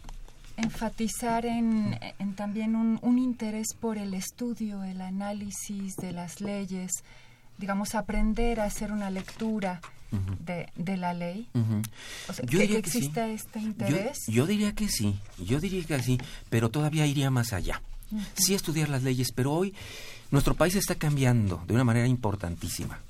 [0.56, 1.98] enfatizar en,
[2.36, 6.92] también un, un, interés por el estudio, el análisis de las leyes,
[7.58, 9.80] digamos, aprender a hacer una lectura
[10.76, 11.48] de, la ley?
[11.52, 14.18] yo diría que, exista este interés.
[14.28, 16.18] Yo, diría que sí, yo diría que sí,
[16.50, 17.82] pero todavía iría más allá.
[18.34, 19.74] Sí estudiar las leyes, pero hoy
[20.30, 23.00] nuestro país está cambiando de una manera importantísima.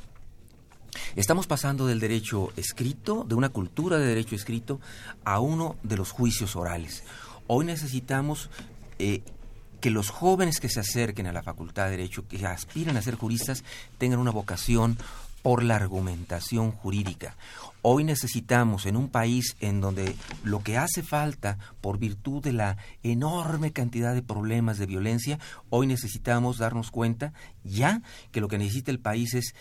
[1.16, 4.80] Estamos pasando del derecho escrito, de una cultura de derecho escrito,
[5.24, 7.04] a uno de los juicios orales.
[7.46, 8.50] Hoy necesitamos
[8.98, 9.22] eh,
[9.85, 13.16] que los jóvenes que se acerquen a la Facultad de Derecho, que aspiran a ser
[13.16, 13.64] juristas,
[13.99, 14.97] tengan una vocación
[15.42, 17.37] por la argumentación jurídica.
[17.83, 22.79] Hoy necesitamos en un país en donde lo que hace falta por virtud de la
[23.03, 28.01] enorme cantidad de problemas de violencia, hoy necesitamos darnos cuenta ya
[28.33, 29.55] que lo que necesita el país es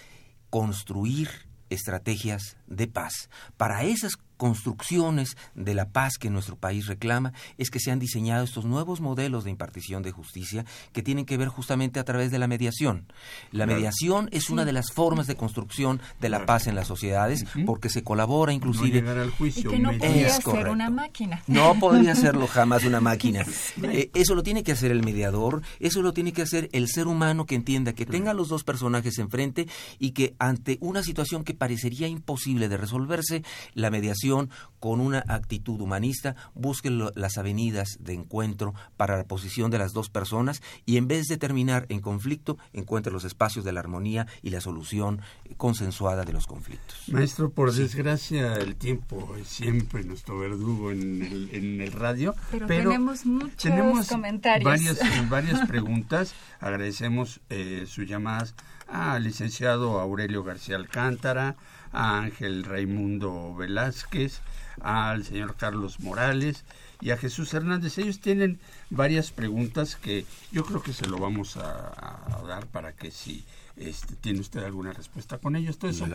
[0.50, 1.28] construir
[1.70, 3.30] estrategias de paz.
[3.58, 8.44] Para esas construcciones de la paz que nuestro país reclama es que se han diseñado
[8.44, 12.40] estos nuevos modelos de impartición de justicia que tienen que ver justamente a través de
[12.40, 13.06] la mediación.
[13.52, 17.46] La mediación es una de las formas de construcción de la paz en las sociedades
[17.66, 21.42] porque se colabora inclusive no al juicio, y que no podría ser una máquina.
[21.48, 23.46] No podría serlo jamás una máquina.
[23.84, 27.08] Eh, eso lo tiene que hacer el mediador, eso lo tiene que hacer el ser
[27.08, 29.68] humano que entienda que tenga los dos personajes enfrente
[30.00, 34.50] y que ante una situación que parecería imposible de resolverse, la mediación
[34.80, 40.10] con una actitud humanista, busquen las avenidas de encuentro para la posición de las dos
[40.10, 44.50] personas y en vez de terminar en conflicto, encuentren los espacios de la armonía y
[44.50, 45.22] la solución
[45.58, 47.04] consensuada de los conflictos.
[47.08, 54.08] Maestro, por desgracia el tiempo es siempre nuestro verdugo en el, radio, pero, tenemos muchos
[54.08, 54.66] comentarios.
[54.66, 55.00] Varias,
[55.30, 56.34] varias preguntas.
[56.60, 58.56] Agradecemos eh, sus llamadas
[58.88, 61.56] al licenciado Aurelio García Alcántara,
[61.94, 64.42] a Ángel Raimundo Velázquez,
[64.82, 66.66] al señor Carlos Morales
[67.00, 67.98] y a Jesús Hernández.
[67.98, 73.12] Ellos tienen varias preguntas que yo creo que se lo vamos a, dar para que
[73.12, 73.46] si
[73.78, 76.06] este, tiene usted alguna respuesta con ellos, todo eso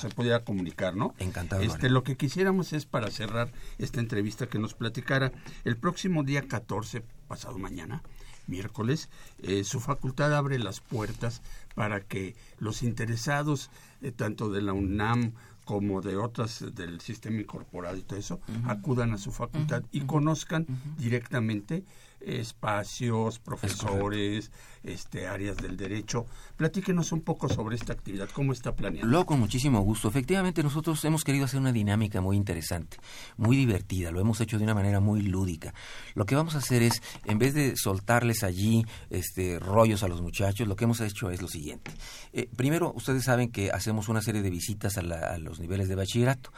[0.00, 1.14] se pudiera comunicar, ¿no?
[1.18, 1.62] Encantado.
[1.62, 5.32] Este, lo que quisiéramos es para cerrar esta entrevista que nos platicara
[5.64, 8.02] el próximo día 14, pasado mañana,
[8.46, 9.08] miércoles,
[9.42, 11.42] eh, su facultad abre las puertas
[11.76, 15.34] para que los interesados, eh, tanto de la UNAM
[15.66, 20.66] como de otras del sistema incorporado y todo eso, acudan a su facultad y conozcan
[20.96, 21.84] directamente
[22.20, 24.50] espacios, profesores,
[24.82, 26.26] este, áreas del derecho.
[26.56, 29.06] Platíquenos un poco sobre esta actividad, cómo está planeada.
[29.06, 30.08] Lo con muchísimo gusto.
[30.08, 32.96] Efectivamente, nosotros hemos querido hacer una dinámica muy interesante,
[33.36, 35.74] muy divertida, lo hemos hecho de una manera muy lúdica.
[36.14, 40.22] Lo que vamos a hacer es, en vez de soltarles allí este, rollos a los
[40.22, 41.90] muchachos, lo que hemos hecho es lo siguiente.
[42.32, 45.94] Eh, primero, ustedes saben que hacemos una serie de visitas a, a los niveles de
[45.94, 46.52] bachillerato.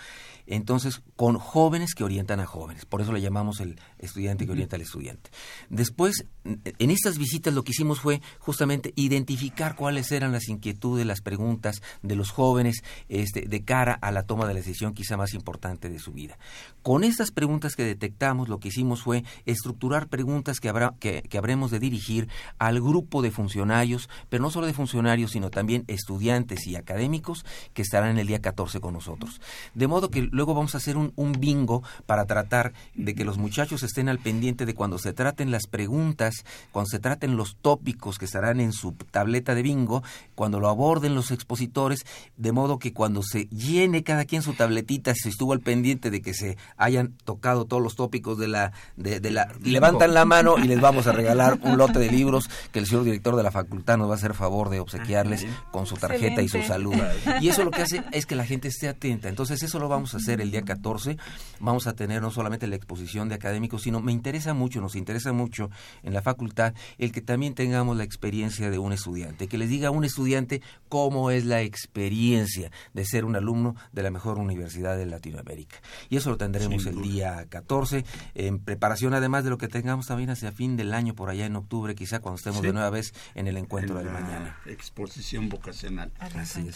[0.50, 2.86] Entonces, con jóvenes que orientan a jóvenes.
[2.86, 5.30] Por eso le llamamos el estudiante que orienta al estudiante.
[5.68, 11.20] Después, en estas visitas lo que hicimos fue justamente identificar cuáles eran las inquietudes, las
[11.20, 15.34] preguntas de los jóvenes este, de cara a la toma de la decisión quizá más
[15.34, 16.38] importante de su vida.
[16.82, 21.36] Con estas preguntas que detectamos, lo que hicimos fue estructurar preguntas que, habrá, que, que
[21.36, 26.66] habremos de dirigir al grupo de funcionarios, pero no solo de funcionarios, sino también estudiantes
[26.66, 29.42] y académicos que estarán en el día 14 con nosotros.
[29.74, 33.36] De modo que luego vamos a hacer un, un bingo para tratar de que los
[33.36, 38.18] muchachos estén al pendiente de cuando se traten las preguntas, cuando se traten los tópicos
[38.18, 40.02] que estarán en su tableta de bingo,
[40.34, 45.12] cuando lo aborden los expositores, de modo que cuando se llene cada quien su tabletita,
[45.14, 49.20] se estuvo al pendiente de que se hayan tocado todos los tópicos de la, de,
[49.30, 52.86] la, levantan la mano y les vamos a regalar un lote de libros que el
[52.86, 55.96] señor director de la facultad nos va a hacer favor de obsequiarles ah, con su
[55.96, 56.94] tarjeta y su salud.
[57.40, 59.28] Y eso lo que hace es que la gente esté atenta.
[59.28, 61.16] Entonces eso lo vamos a hacer el día 14.
[61.60, 65.32] Vamos a tener no solamente la exposición de académicos, sino me interesa mucho, nos interesa
[65.32, 65.70] mucho
[66.02, 69.88] en la facultad el que también tengamos la experiencia de un estudiante, que les diga
[69.88, 74.96] a un estudiante cómo es la experiencia de ser un alumno de la mejor universidad
[74.96, 75.78] de Latinoamérica.
[76.08, 80.30] Y eso lo tendremos el día 14, en preparación además de lo que tengamos también
[80.30, 83.48] hacia fin del año, por allá en octubre, quizá cuando estemos de nueva vez en
[83.48, 84.56] el encuentro del mañana.
[84.66, 86.12] Exposición vocacional.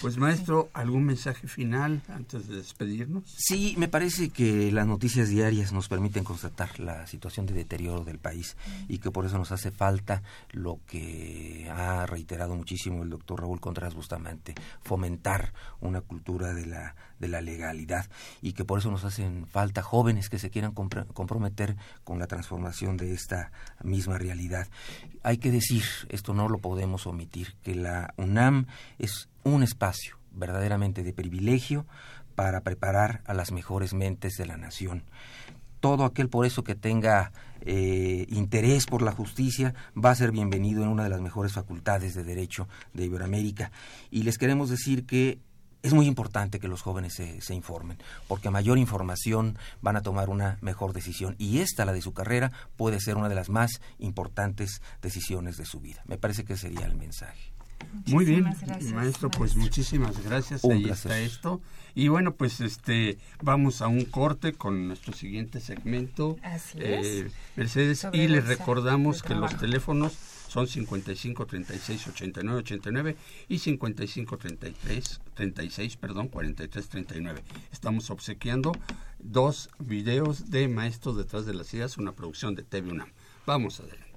[0.01, 3.25] Pues maestro, ¿algún mensaje final antes de despedirnos?
[3.45, 8.21] Sí, me parece que las noticias diarias nos permiten constatar la situación de deterioro del
[8.21, 13.41] país y que por eso nos hace falta lo que ha reiterado muchísimo el doctor
[13.41, 18.09] Raúl Contreras Bustamante, fomentar una cultura de la, de la legalidad
[18.43, 21.75] y que por eso nos hacen falta jóvenes que se quieran comprometer
[22.05, 23.51] con la transformación de esta
[23.83, 24.69] misma realidad.
[25.25, 28.67] Hay que decir, esto no lo podemos omitir, que la UNAM
[29.01, 31.87] es un espacio verdaderamente de privilegio
[32.35, 35.05] para preparar a las mejores mentes de la nación
[35.83, 40.85] todo aquel por eso que tenga eh, interés por la justicia va a ser bienvenido
[40.85, 43.73] en una de las mejores facultades de Derecho de Iberoamérica.
[44.09, 45.41] Y les queremos decir que
[45.83, 50.03] es muy importante que los jóvenes se, se, informen, porque a mayor información van a
[50.03, 51.35] tomar una mejor decisión.
[51.39, 55.65] Y esta, la de su carrera, puede ser una de las más importantes decisiones de
[55.65, 56.03] su vida.
[56.07, 57.52] Me parece que sería el mensaje.
[58.07, 58.47] Muy bien,
[58.95, 60.65] maestro, pues muchísimas gracias.
[60.65, 61.61] Ahí está esto.
[61.95, 66.39] Y bueno, pues este vamos a un corte con nuestro siguiente segmento.
[66.43, 70.15] Así eh, Mercedes, y les recordamos que los teléfonos
[70.49, 73.17] son 55 36 89 89
[73.49, 77.43] y 55 33 36, perdón, 43 39.
[77.73, 78.73] Estamos obsequiando
[79.19, 83.09] dos videos de Maestros detrás de las ideas, una producción de TV UNAM.
[83.47, 84.13] Vamos adelante.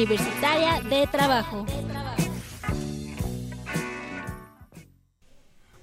[0.00, 1.66] Universitaria de Trabajo.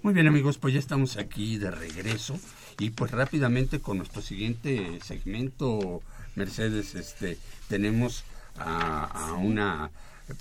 [0.01, 2.39] Muy bien amigos, pues ya estamos aquí de regreso
[2.79, 6.01] y pues rápidamente con nuestro siguiente segmento,
[6.35, 7.37] Mercedes, este,
[7.69, 8.23] tenemos
[8.57, 9.91] a, una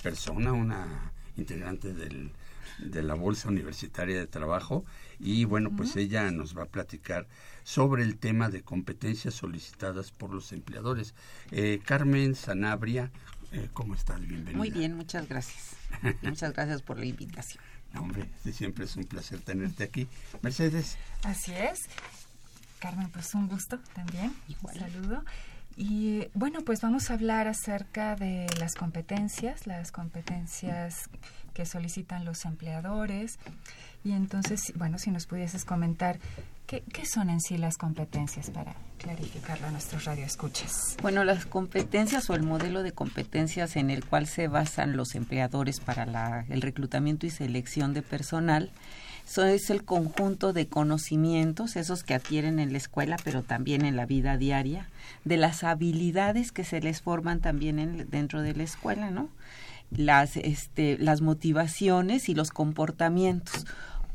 [0.02, 2.30] persona, una integrante del,
[2.78, 4.86] de la Bolsa Universitaria de Trabajo
[5.20, 7.26] y bueno, pues ella nos va a platicar
[7.62, 11.14] sobre el tema de competencias solicitadas por los empleadores.
[11.50, 13.10] Eh, Carmen Sanabria,
[13.52, 14.20] eh, ¿Cómo estás?
[14.20, 14.56] Bienvenida.
[14.56, 15.76] Muy bien, muchas gracias.
[16.22, 17.62] muchas gracias por la invitación.
[17.96, 20.08] hombre, siempre es un placer tenerte aquí.
[20.42, 20.96] Mercedes.
[21.22, 21.86] Así es.
[22.78, 24.34] Carmen, pues un gusto también.
[24.62, 25.24] Un saludo.
[25.76, 31.10] Y bueno, pues vamos a hablar acerca de las competencias, las competencias
[31.52, 33.38] que solicitan los empleadores.
[34.02, 36.18] Y entonces, bueno, si nos pudieses comentar
[36.66, 40.96] ¿Qué, son en sí las competencias para clarificarlo a nuestros radioescuchas?
[41.00, 45.80] Bueno, las competencias o el modelo de competencias en el cual se basan los empleadores
[45.80, 48.72] para el reclutamiento y selección de personal
[49.26, 53.96] eso es el conjunto de conocimientos, esos que adquieren en la escuela, pero también en
[53.96, 54.88] la vida diaria,
[55.24, 59.28] de las habilidades que se les forman también dentro de la escuela, ¿no?
[59.90, 63.66] Las, este, las motivaciones y los comportamientos.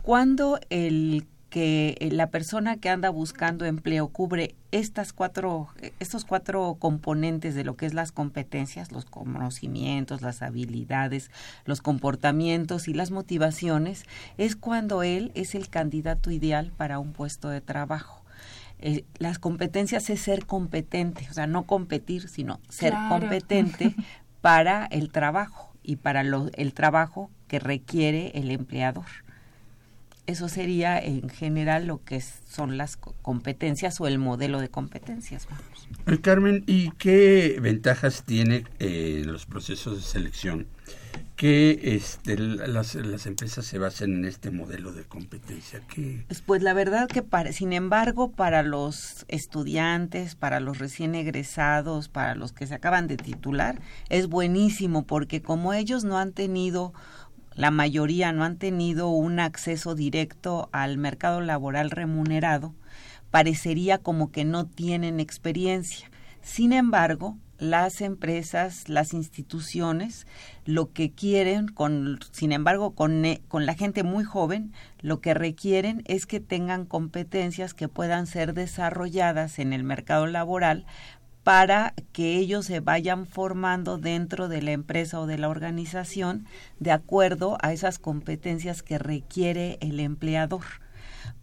[0.02, 5.68] Cuando el que eh, la persona que anda buscando empleo cubre estas cuatro,
[6.00, 11.30] estos cuatro componentes de lo que es las competencias, los conocimientos, las habilidades,
[11.66, 14.06] los comportamientos y las motivaciones,
[14.38, 18.24] es cuando él es el candidato ideal para un puesto de trabajo.
[18.80, 23.94] Eh, las competencias es ser competente, o sea, no competir, sino ser competente
[24.42, 29.06] para el trabajo y para el trabajo que requiere el empleador.
[30.32, 35.46] Eso sería en general lo que son las competencias o el modelo de competencias.
[36.08, 40.68] Eh, Carmen, ¿y qué ventajas tiene eh, los procesos de selección?
[41.36, 45.82] Que este, las, las, empresas se basen en este modelo de competencia.
[46.28, 52.08] Pues, pues la verdad que, para, sin embargo, para los estudiantes, para los recién egresados,
[52.08, 56.94] para los que se acaban de titular, es buenísimo porque como ellos no han tenido
[57.56, 62.74] la mayoría no han tenido un acceso directo al mercado laboral remunerado,
[63.30, 66.10] parecería como que no tienen experiencia.
[66.42, 70.26] Sin embargo, las empresas, las instituciones,
[70.66, 75.36] lo que quieren, con, sin embargo, con, eh, con la gente muy joven, lo que
[75.36, 80.88] requieren es que tengan competencias que puedan ser desarrolladas en el mercado laboral
[81.44, 86.46] para que ellos se vayan formando dentro de la empresa o de la organización
[86.80, 90.64] de acuerdo a esas competencias que requiere el empleador.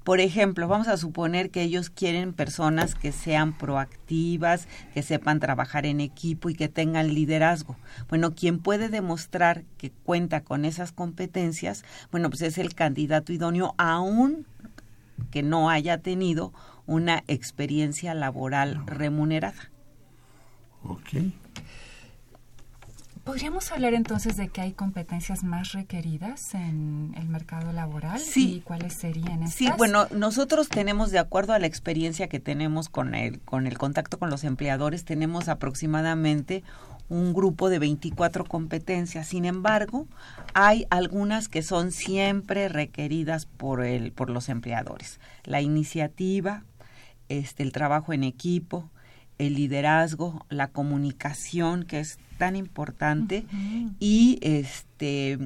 [0.05, 5.85] Por ejemplo, vamos a suponer que ellos quieren personas que sean proactivas, que sepan trabajar
[5.85, 7.77] en equipo y que tengan liderazgo.
[8.09, 13.75] Bueno, quien puede demostrar que cuenta con esas competencias, bueno, pues es el candidato idóneo,
[13.77, 14.47] aún
[15.31, 16.55] que no haya tenido
[16.87, 19.71] una experiencia laboral remunerada.
[20.85, 21.09] Ok.
[23.29, 28.19] ¿Podríamos hablar entonces de que hay competencias más requeridas en el mercado laboral?
[28.19, 28.55] Sí.
[28.55, 29.55] ¿Y cuáles serían estas?
[29.55, 33.77] Sí, bueno, nosotros tenemos, de acuerdo a la experiencia que tenemos con el, con el
[33.77, 36.65] contacto con los empleadores, tenemos aproximadamente
[37.11, 39.29] un grupo de 24 competencias.
[39.29, 40.07] Sin embargo,
[40.55, 45.21] hay algunas que son siempre requeridas por, el, por los empleadores.
[45.45, 46.65] La iniciativa,
[47.29, 48.91] este, el trabajo en equipo,
[49.39, 53.47] el liderazgo, la comunicación, que es tan importante,
[53.99, 55.39] y este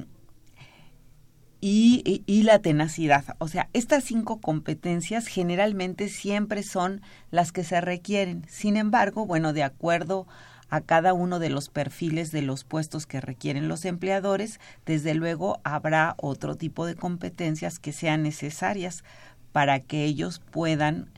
[1.61, 3.23] y, y, la tenacidad.
[3.37, 8.45] O sea, estas cinco competencias generalmente siempre son las que se requieren.
[8.49, 10.27] Sin embargo, bueno, de acuerdo
[10.69, 15.61] a cada uno de los perfiles de los puestos que requieren los empleadores, desde luego
[15.63, 19.03] habrá otro tipo de competencias que sean necesarias
[19.51, 21.11] para que ellos puedan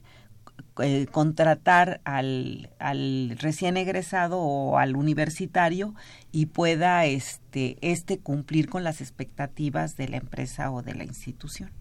[0.81, 5.95] eh, contratar al, al, recién egresado o al universitario
[6.33, 11.71] y pueda este, este cumplir con las expectativas de la empresa o de la institución.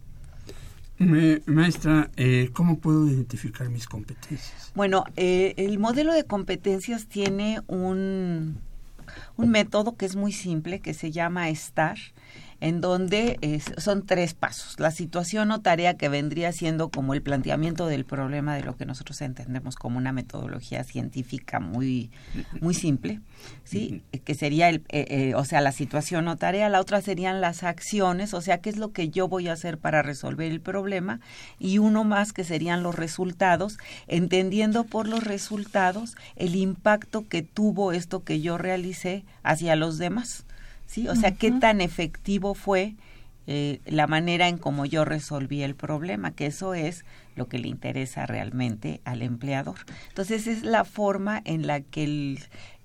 [1.47, 4.70] maestra, eh, ¿cómo puedo identificar mis competencias?
[4.77, 8.59] Bueno, eh, el modelo de competencias tiene un,
[9.37, 11.99] un método que es muy simple, que se llama STAR,
[12.65, 14.81] en donde son tres pasos.
[14.81, 18.87] La situación o tarea que vendría siendo como el planteamiento del problema de lo que
[18.87, 22.11] nosotros entendemos como una metodología científica muy,
[22.62, 23.21] muy simple,
[23.65, 24.03] ¿sí?
[24.25, 26.71] Que sería, el, eh, eh, o sea, la situación o tarea.
[26.71, 29.77] La otra serían las acciones, o sea, qué es lo que yo voy a hacer
[29.77, 31.21] para resolver el problema.
[31.59, 37.93] Y uno más que serían los resultados, entendiendo por los resultados el impacto que tuvo
[37.93, 40.47] esto que yo realicé hacia los demás.
[40.95, 41.09] ¿Sí?
[41.09, 42.95] O sea, qué tan efectivo fue
[43.49, 47.66] eh, la manera en cómo yo resolví el problema, que eso es lo que le
[47.66, 49.74] interesa realmente al empleador.
[50.09, 52.38] Entonces, es la forma en la que el,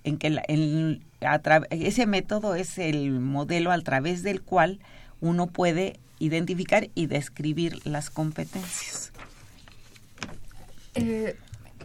[0.04, 0.42] en que
[1.70, 4.80] ese método es el modelo a través del cual
[5.22, 9.12] uno puede identificar y describir las competencias.
[10.96, 11.38] Eh,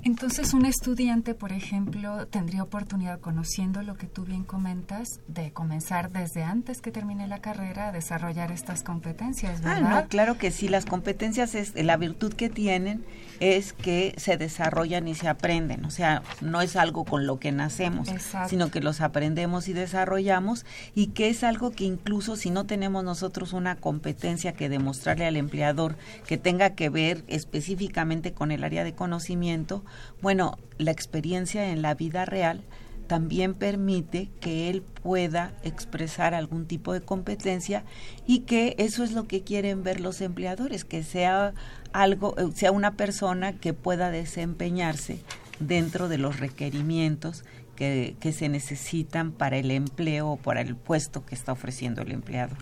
[0.05, 6.13] entonces, un estudiante, por ejemplo, tendría oportunidad, conociendo lo que tú bien comentas, de comenzar
[6.13, 9.83] desde antes que termine la carrera a desarrollar estas competencias, ¿verdad?
[9.87, 10.69] Ah, no, claro que sí.
[10.69, 13.05] Las competencias es la virtud que tienen
[13.41, 17.53] es que se desarrollan y se aprenden, o sea, no es algo con lo que
[17.53, 18.09] nacemos,
[18.49, 20.65] sino que los aprendemos y desarrollamos
[20.95, 25.37] y que es algo que incluso si no tenemos nosotros una competencia que demostrarle al
[25.37, 29.85] empleador que tenga que ver específicamente con el área de conocimiento,
[30.23, 32.63] bueno, la experiencia en la vida real
[33.07, 37.85] también permite que él pueda expresar algún tipo de competencia
[38.27, 41.55] y que eso es lo que quieren ver los empleadores, que sea
[41.93, 45.21] algo, eh, sea una persona que pueda desempeñarse
[45.61, 47.45] dentro de los requerimientos
[47.77, 52.13] que, que, se necesitan para el empleo o para el puesto que está ofreciendo el
[52.13, 52.59] empleador.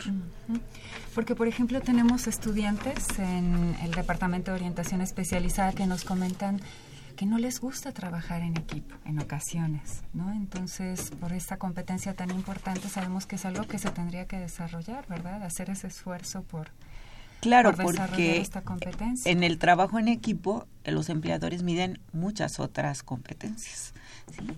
[1.15, 6.61] Porque, por ejemplo, tenemos estudiantes en el Departamento de Orientación Especializada que nos comentan
[7.15, 10.33] que no les gusta trabajar en equipo en ocasiones, ¿no?
[10.33, 15.07] Entonces, por esta competencia tan importante, sabemos que es algo que se tendría que desarrollar,
[15.09, 15.43] ¿verdad?
[15.43, 16.71] Hacer ese esfuerzo por,
[17.41, 19.31] claro, porque esta competencia.
[19.31, 23.93] en el trabajo en equipo los empleadores miden muchas otras competencias.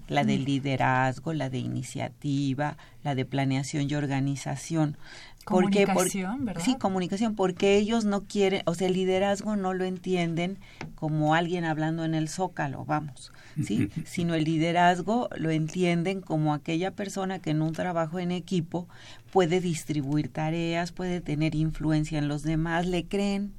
[0.09, 4.97] La de liderazgo, la de iniciativa, la de planeación y organización.
[5.45, 6.63] Comunicación, ¿verdad?
[6.65, 10.59] Sí, comunicación, porque ellos no quieren, o sea, el liderazgo no lo entienden
[10.95, 13.33] como alguien hablando en el zócalo, vamos,
[13.63, 13.91] ¿sí?
[14.07, 18.89] Sino el liderazgo lo entienden como aquella persona que en un trabajo en equipo
[19.33, 23.53] puede distribuir tareas, puede tener influencia en los demás, le creen,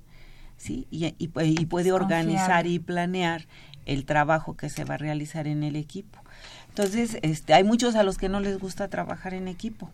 [0.58, 0.88] ¿sí?
[0.90, 3.46] Y, y, y puede organizar y planear
[3.86, 6.20] el trabajo que se va a realizar en el equipo.
[6.70, 9.92] Entonces, este, hay muchos a los que no les gusta trabajar en equipo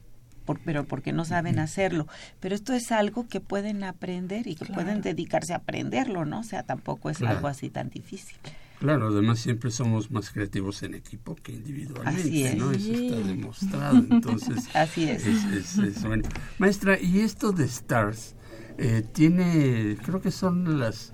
[0.63, 2.07] pero porque no saben hacerlo.
[2.39, 6.39] Pero esto es algo que pueden aprender y que pueden dedicarse a aprenderlo, ¿no?
[6.39, 8.37] O sea, tampoco es algo así tan difícil.
[8.79, 12.71] Claro, además siempre somos más creativos en equipo que individualmente, ¿no?
[12.71, 14.69] Eso está demostrado, entonces...
[14.73, 15.27] Así es.
[15.27, 16.27] es, bueno.
[16.57, 18.33] Maestra, ¿y esto de STARS
[18.79, 21.13] eh, tiene, creo que son las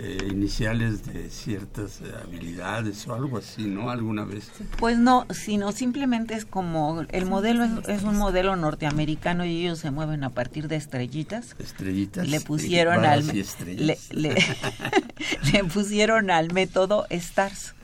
[0.00, 3.90] eh, iniciales de ciertas eh, habilidades o algo así, ¿no?
[3.90, 4.48] ¿Alguna vez?
[4.78, 9.90] Pues no, sino simplemente es como, el modelo es, un modelo norteamericano y ellos se
[9.90, 11.56] mueven a partir de estrellitas.
[11.58, 12.28] Estrellitas.
[12.28, 13.26] Le pusieron al...
[13.26, 17.74] Le, le, pusieron al método STARS.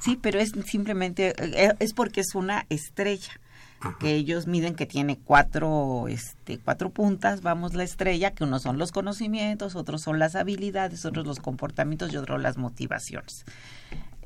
[0.00, 3.38] Sí, pero es simplemente, eh, es porque es una estrella
[4.00, 8.78] que ellos miden que tiene cuatro, este, cuatro puntas, vamos, la estrella, que unos son
[8.78, 13.44] los conocimientos, otros son las habilidades, otros los comportamientos y otros las motivaciones.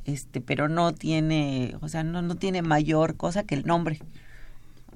[0.05, 4.01] Este, pero no tiene, o sea, no, no tiene mayor cosa que el nombre.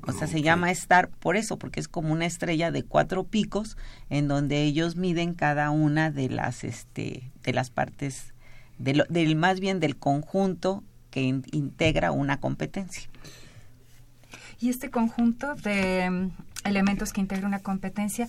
[0.07, 3.77] O sea, se llama Star por eso, porque es como una estrella de cuatro picos
[4.09, 8.33] en donde ellos miden cada una de las, este, de las partes,
[8.79, 13.09] del, del más bien del conjunto que integra una competencia.
[14.61, 16.31] Y este conjunto de mm,
[16.65, 18.27] elementos que integra una competencia,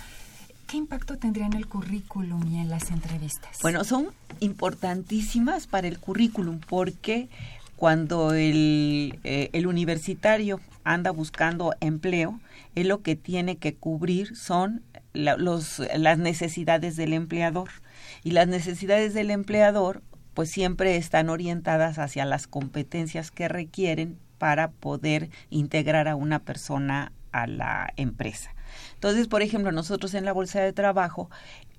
[0.68, 3.58] ¿qué impacto tendría en el currículum y en las entrevistas?
[3.62, 4.10] Bueno, son
[4.40, 7.30] importantísimas para el currículum porque
[7.76, 12.40] cuando el, eh, universitario anda buscando empleo,
[12.76, 14.82] él lo que tiene que cubrir son
[15.14, 17.70] los, las necesidades del empleador.
[18.24, 20.02] Y las necesidades del empleador
[20.34, 27.12] pues siempre están orientadas hacia las competencias que requieren para poder integrar a una persona
[27.32, 28.52] a la empresa.
[28.96, 31.30] Entonces, por ejemplo, nosotros en la Bolsa de Trabajo,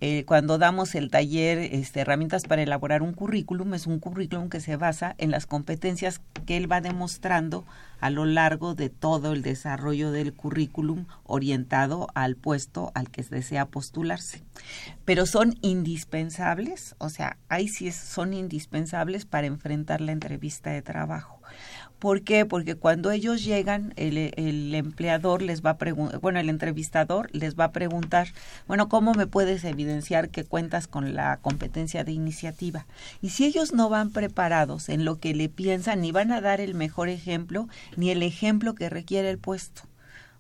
[0.01, 4.61] eh, cuando damos el taller este, Herramientas para elaborar un currículum, es un currículum que
[4.61, 7.65] se basa en las competencias que él va demostrando
[8.01, 13.67] a lo largo de todo el desarrollo del currículum orientado al puesto al que desea
[13.67, 14.45] postularse.
[15.05, 21.38] Pero son indispensables, o sea, ahí sí son indispensables para enfrentar la entrevista de trabajo.
[21.99, 22.47] ¿Por qué?
[22.47, 27.65] Porque cuando ellos llegan, el, empleador les va a preguntar, bueno, el entrevistador les va
[27.65, 28.29] a preguntar,
[28.69, 32.87] bueno, ¿cómo me puedes evidenciar que cuentas con la competencia de iniciativa?
[33.21, 36.61] Y si ellos no van preparados en lo que le piensan, ni van a dar
[36.61, 39.88] el mejor ejemplo, ni el ejemplo que requiere el puesto.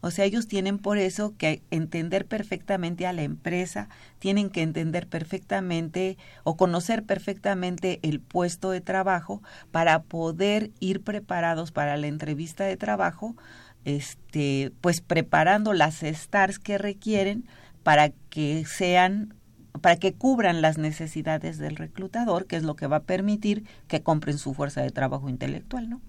[0.01, 3.89] O sea, ellos tienen por eso que entender perfectamente a la empresa,
[4.19, 9.43] tienen que entender perfectamente o conocer perfectamente el puesto de trabajo
[9.73, 13.37] para poder ir preparados para la entrevista de trabajo,
[13.85, 17.47] este, pues preparando las stars que requieren
[17.83, 19.35] para que sean
[19.81, 24.03] para que cubran las necesidades del reclutador, que es lo que va a permitir que
[24.03, 26.01] compren su fuerza de trabajo intelectual, ¿no?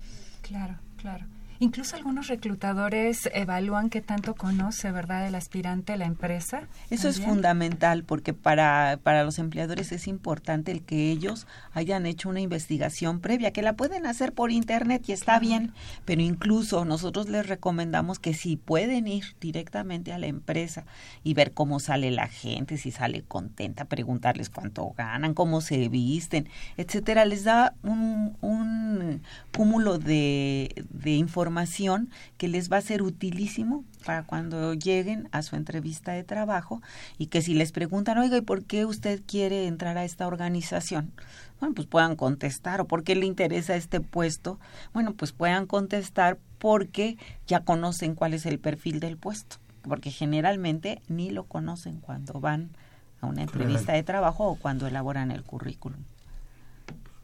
[0.42, 1.28] Claro, claro.
[1.62, 6.62] Incluso algunos reclutadores evalúan qué tanto conoce, ¿verdad?, el aspirante, la empresa.
[6.90, 12.30] Eso es fundamental porque para, para los empleadores es importante el que ellos hayan hecho
[12.30, 15.74] una investigación previa, que la pueden hacer por internet y está bien,
[16.06, 20.86] pero incluso nosotros les recomendamos que si pueden ir directamente a la empresa
[21.26, 26.48] y ver cómo sale la gente, si sale contenta, preguntarles cuánto ganan, cómo se visten,
[26.78, 33.02] etcétera, les da un, un cúmulo de, de información información que les va a ser
[33.02, 36.82] utilísimo para cuando lleguen a su entrevista de trabajo
[37.18, 41.12] y que si les preguntan, oiga, ¿y por qué usted quiere entrar a esta organización?
[41.60, 44.60] Bueno, pues puedan contestar, o por qué le interesa este puesto,
[44.94, 51.02] bueno, pues puedan contestar porque ya conocen cuál es el perfil del puesto, porque generalmente
[51.08, 52.70] ni lo conocen cuando van
[53.22, 56.00] a una entrevista de trabajo o cuando elaboran el currículum.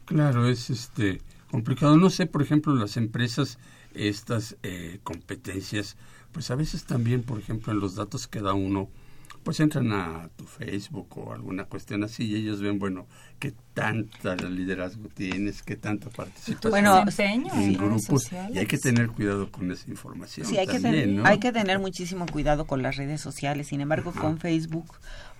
[0.04, 1.20] Claro, es este
[1.50, 1.96] complicado.
[1.96, 3.58] No sé, por ejemplo, las empresas
[3.96, 5.96] estas eh, competencias,
[6.32, 8.88] pues a veces también, por ejemplo, en los datos que da uno,
[9.42, 13.06] pues entran a tu Facebook o alguna cuestión así y ellos ven, bueno,
[13.38, 17.04] qué tanta liderazgo tienes, qué tanta participación bueno,
[17.54, 18.32] en grupos.
[18.52, 20.48] Y hay que tener cuidado con esa información.
[20.48, 23.68] Sí, hay, que, hay que tener muchísimo cuidado con las redes sociales.
[23.68, 24.92] Sin embargo, con Facebook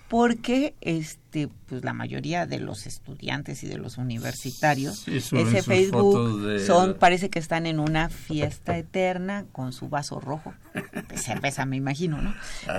[0.09, 6.95] porque este pues la mayoría de los estudiantes y de los universitarios ese Facebook son
[6.95, 10.55] parece que están en una fiesta eterna con su vaso rojo
[11.09, 12.35] de cerveza me imagino no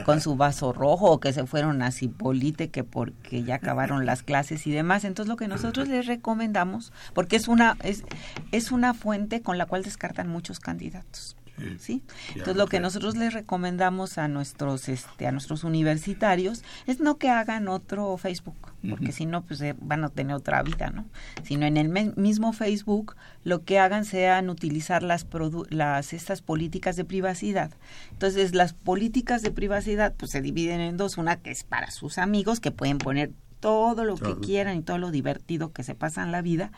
[0.06, 4.24] con su vaso rojo o que se fueron a Cipolite que porque ya acabaron las
[4.24, 5.04] clases y demás.
[5.04, 8.04] Entonces lo que nosotros les recomendamos porque es una es
[8.52, 11.37] es una fuente con la cual descartan muchos candidatos
[11.80, 12.04] ¿sí?
[12.30, 17.30] Entonces lo que nosotros les recomendamos a nuestros este a nuestros universitarios es no que
[17.30, 21.06] hagan otro Facebook, porque si no pues eh, van a tener otra vida, ¿no?
[21.44, 25.26] Sino en el mismo Facebook lo que hagan sean utilizar las
[25.70, 27.72] las estas políticas de privacidad.
[28.12, 32.18] Entonces las políticas de privacidad pues se dividen en dos, una que es para sus
[32.18, 36.24] amigos que pueden poner todo lo que quieran y todo lo divertido que se pasa
[36.24, 36.72] en la vida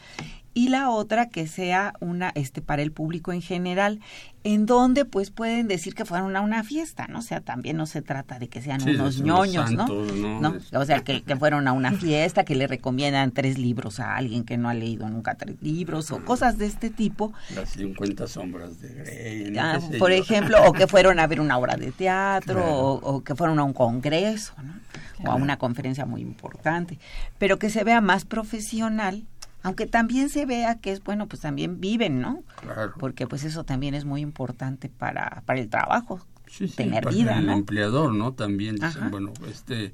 [0.54, 4.00] y la otra que sea una este para el público en general
[4.44, 7.86] en donde pues pueden decir que fueron a una fiesta no o sea también no
[7.86, 9.88] se trata de que sean unos ñoños ¿no?
[9.88, 10.56] ¿no?
[10.74, 14.44] o sea que, que, fueron a una fiesta que le recomiendan tres libros a alguien
[14.44, 17.34] que no ha leído nunca tres libros o cosas de este tipo.
[17.56, 21.76] Las 50 sombras de Grey ah, por ejemplo o que fueron a ver una obra
[21.76, 25.30] de teatro o, o, que fueron a un congreso ¿no?
[25.30, 26.98] o a una conferencia muy importante.
[27.38, 29.26] Pero que se vea más profesional
[29.62, 32.44] aunque también se vea que es bueno, pues también viven, ¿no?
[32.62, 32.94] Claro.
[32.98, 37.16] Porque pues eso también es muy importante para, para el trabajo, sí, sí, tener para
[37.16, 38.34] vida, el empleador, ¿no?
[38.34, 39.94] También dicen, bueno, este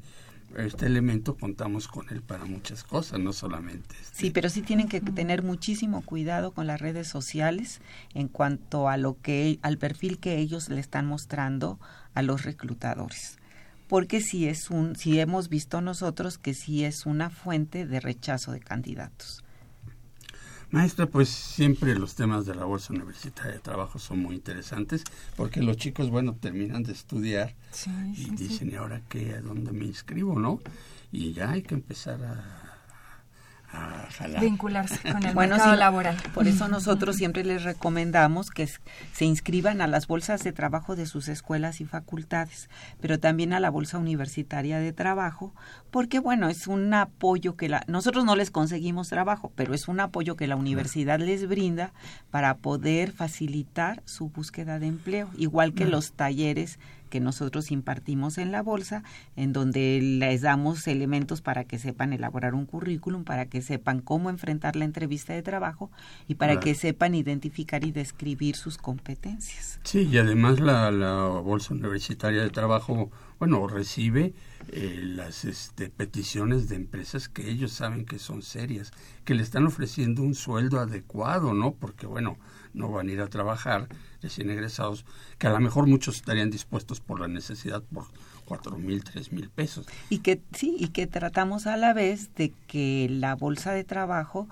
[0.56, 3.94] este elemento contamos con él para muchas cosas, no solamente.
[4.00, 4.18] Este.
[4.18, 7.82] Sí, pero sí tienen que tener muchísimo cuidado con las redes sociales
[8.14, 11.78] en cuanto a lo que al perfil que ellos le están mostrando
[12.14, 13.38] a los reclutadores
[13.88, 18.52] porque si es un si hemos visto nosotros que sí es una fuente de rechazo
[18.52, 19.45] de candidatos.
[20.76, 25.06] Maestra, pues siempre los temas de la Bolsa Universitaria de Trabajo son muy interesantes
[25.38, 27.56] porque los chicos, bueno, terminan de estudiar
[28.14, 29.36] y dicen, ¿y ahora qué?
[29.36, 30.38] ¿A dónde me inscribo?
[30.38, 30.60] ¿No?
[31.14, 32.75] Y ya hay que empezar a
[34.40, 36.18] vincularse con el mercado laboral.
[36.34, 41.06] Por eso nosotros siempre les recomendamos que se inscriban a las bolsas de trabajo de
[41.06, 42.70] sus escuelas y facultades,
[43.02, 45.54] pero también a la bolsa universitaria de trabajo,
[45.92, 50.00] porque bueno, es un apoyo que la nosotros no les conseguimos trabajo, pero es un
[50.00, 51.94] apoyo que la universidad les brinda
[52.32, 56.80] para poder facilitar su búsqueda de empleo, igual que los talleres
[57.10, 59.04] que nosotros impartimos en la bolsa,
[59.36, 64.30] en donde les damos elementos para que sepan elaborar un currículum, para que sepan cómo
[64.30, 65.92] enfrentar la entrevista de trabajo
[66.28, 69.80] y para que sepan identificar y describir sus competencias.
[69.84, 74.34] Sí, y además la, la bolsa universitaria de trabajo, bueno, recibe
[74.70, 78.92] eh, las este, peticiones de empresas que ellos saben que son serias,
[79.24, 81.74] que le están ofreciendo un sueldo adecuado, ¿no?
[81.74, 82.38] Porque, bueno,
[82.76, 83.88] no van a ir a trabajar
[84.22, 85.06] recién egresados,
[85.38, 88.06] que a lo mejor muchos estarían dispuestos por la necesidad por
[88.46, 89.88] cuatro mil, tres mil pesos.
[90.10, 94.48] Y que sí, y que tratamos a la vez de que la bolsa de trabajo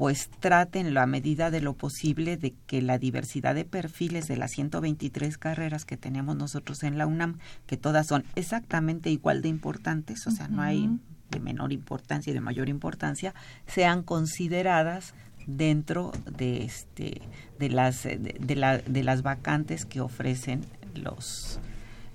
[0.00, 4.38] pues traten en la medida de lo posible de que la diversidad de perfiles de
[4.38, 9.48] las 123 carreras que tenemos nosotros en la UNAM, que todas son exactamente igual de
[9.48, 10.88] importantes, o sea, no hay
[11.30, 13.34] de menor importancia y de mayor importancia,
[13.66, 15.14] sean consideradas
[15.56, 17.22] dentro de este
[17.58, 21.60] de las de, la, de las vacantes que ofrecen los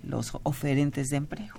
[0.04, 1.54] los oferentes de empleo.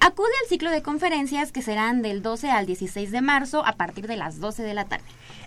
[0.00, 4.08] Acude al ciclo de conferencias que serán del 12 al 16 de marzo a partir
[4.08, 5.04] de las 12 de la tarde.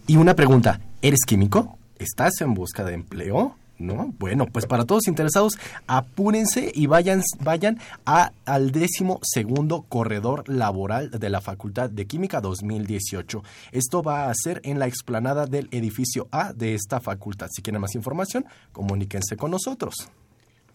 [0.08, 1.78] Y una pregunta, ¿eres químico?
[2.00, 3.56] ¿Estás en busca de empleo?
[3.82, 4.14] ¿No?
[4.20, 5.58] Bueno, pues para todos interesados,
[5.88, 12.42] apúrense y vayan, vayan a, al décimo segundo corredor laboral de la Facultad de Química
[12.42, 13.44] 2018.
[13.72, 17.48] Esto va a ser en la explanada del edificio A de esta facultad.
[17.52, 20.10] Si quieren más información, comuníquense con nosotros.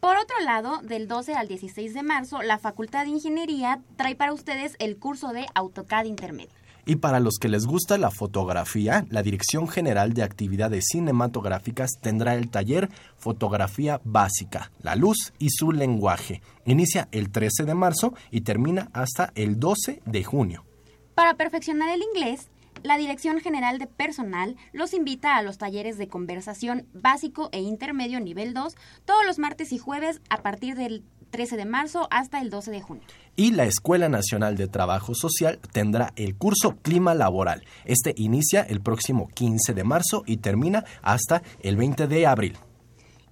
[0.00, 4.32] Por otro lado, del 12 al 16 de marzo, la Facultad de Ingeniería trae para
[4.32, 6.50] ustedes el curso de AutoCAD Intermedio.
[6.88, 12.36] Y para los que les gusta la fotografía, la Dirección General de Actividades Cinematográficas tendrá
[12.36, 16.42] el taller Fotografía Básica, la luz y su lenguaje.
[16.64, 20.64] Inicia el 13 de marzo y termina hasta el 12 de junio.
[21.16, 22.50] Para perfeccionar el inglés,
[22.84, 28.20] la Dirección General de Personal los invita a los talleres de conversación básico e intermedio
[28.20, 31.02] nivel 2 todos los martes y jueves a partir del
[31.36, 33.02] 13 de marzo hasta el 12 de junio.
[33.36, 37.62] Y la Escuela Nacional de Trabajo Social tendrá el curso Clima Laboral.
[37.84, 42.56] Este inicia el próximo 15 de marzo y termina hasta el 20 de abril.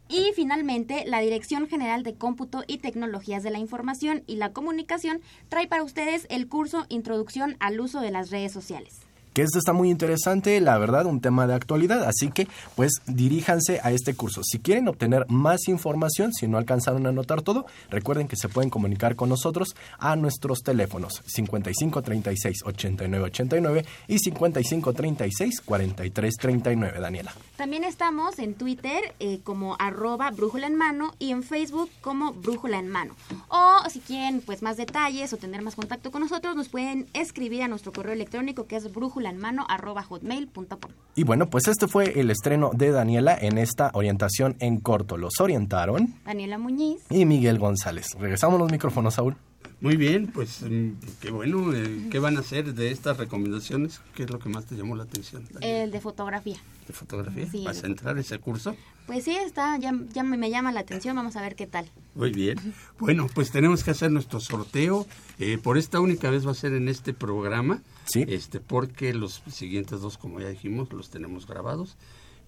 [0.06, 5.22] Y finalmente, la Dirección General de Cómputo y Tecnologías de la Información y la Comunicación
[5.48, 9.00] trae para ustedes el curso Introducción al uso de las redes sociales.
[9.34, 13.80] Que esto está muy interesante, la verdad, un tema de actualidad, así que pues diríjanse
[13.82, 14.42] a este curso.
[14.44, 18.70] Si quieren obtener más información, si no alcanzaron a anotar todo, recuerden que se pueden
[18.70, 27.00] comunicar con nosotros a nuestros teléfonos 55 36 89 89 y 55 36 43 39,
[27.00, 27.32] Daniela.
[27.56, 32.78] También estamos en Twitter eh, como arroba brújula en mano y en Facebook como brújula
[32.78, 33.14] en mano.
[33.48, 37.62] O si quieren pues más detalles o tener más contacto con nosotros, nos pueden escribir
[37.62, 40.90] a nuestro correo electrónico que es brújula en mano arroba hotmail.com.
[41.16, 45.16] Y bueno, pues este fue el estreno de Daniela en esta orientación en corto.
[45.16, 47.02] Los orientaron Daniela Muñiz.
[47.10, 48.06] y Miguel González.
[48.18, 49.36] Regresamos los micrófonos, Saúl.
[49.80, 51.74] Muy bien, pues mm, qué bueno.
[51.74, 54.00] eh, ¿Qué van a hacer de estas recomendaciones?
[54.14, 55.44] ¿Qué es lo que más te llamó la atención?
[55.60, 56.56] El de fotografía.
[56.86, 57.46] ¿De fotografía?
[57.50, 58.74] Sí, ¿Vas a entrar a ese curso?
[59.06, 61.86] Pues sí, está, ya, ya me, me llama la atención, vamos a ver qué tal.
[62.14, 62.58] Muy bien.
[62.98, 65.06] Bueno, pues tenemos que hacer nuestro sorteo.
[65.38, 67.82] Eh, por esta única vez va a ser en este programa.
[68.06, 68.24] Sí.
[68.28, 71.96] Este, porque los siguientes dos, como ya dijimos, los tenemos grabados.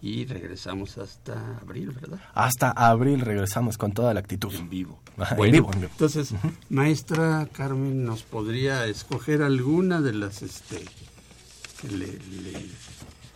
[0.03, 2.21] Y regresamos hasta abril, ¿verdad?
[2.35, 4.53] Hasta abril regresamos con toda la actitud.
[4.55, 5.01] En vivo.
[5.17, 5.91] En vivo, en vivo.
[5.93, 6.35] entonces,
[6.69, 10.85] maestra Carmen, ¿nos podría escoger alguna de las, este,
[11.81, 12.67] que le, le-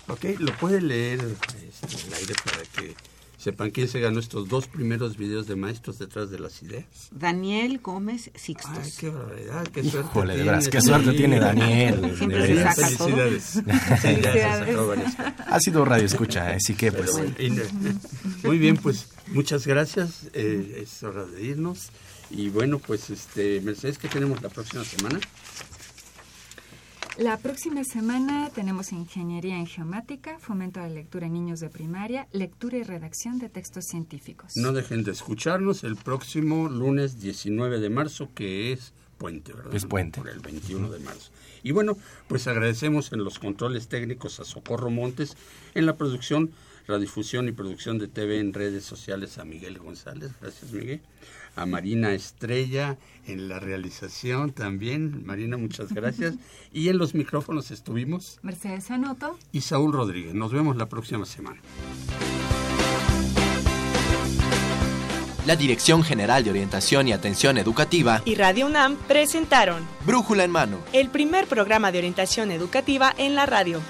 [0.08, 1.20] ok, lo puede leer
[1.66, 2.94] este, al aire para que
[3.40, 6.84] sepan quién se ganó estos dos primeros videos de maestros detrás de las ideas.
[7.10, 8.78] Daniel Gómez Sixtos.
[8.78, 10.86] Ay, qué barbaridad, qué suerte Híjole, de tiene, veras, qué sí.
[10.86, 12.14] suerte tiene Daniel.
[12.18, 13.08] Siempre se saca todo.
[13.08, 13.44] Felicidades.
[13.44, 15.14] Se Felicidades.
[15.46, 17.18] Ha sido radio escucha, así que pues...
[17.38, 17.68] Y, eh,
[18.44, 20.28] Muy bien, pues muchas gracias.
[20.34, 21.88] eh, es hora de irnos.
[22.30, 25.18] Y bueno, pues este, Mercedes, ¿qué tenemos la próxima semana?
[27.20, 32.26] La próxima semana tenemos Ingeniería en Geomática, Fomento de la Lectura en Niños de Primaria,
[32.32, 34.56] Lectura y Redacción de Textos Científicos.
[34.56, 39.74] No dejen de escucharnos el próximo lunes 19 de marzo, que es puente, ¿verdad?
[39.74, 40.18] Es puente.
[40.18, 41.30] Por el 21 de marzo.
[41.62, 45.36] Y bueno, pues agradecemos en los controles técnicos a Socorro Montes,
[45.74, 46.52] en la producción,
[46.88, 50.30] radiodifusión y producción de TV en redes sociales a Miguel González.
[50.40, 51.02] Gracias, Miguel.
[51.56, 52.96] A Marina Estrella
[53.26, 55.24] en la realización también.
[55.26, 56.34] Marina, muchas gracias.
[56.72, 59.38] Y en los micrófonos estuvimos Mercedes Anoto.
[59.52, 60.34] y Saúl Rodríguez.
[60.34, 61.60] Nos vemos la próxima semana.
[65.46, 70.78] La Dirección General de Orientación y Atención Educativa, Y Radio UNAM presentaron Brújula en Mano.
[70.92, 73.80] el primer programa de orientación educativa en la radio.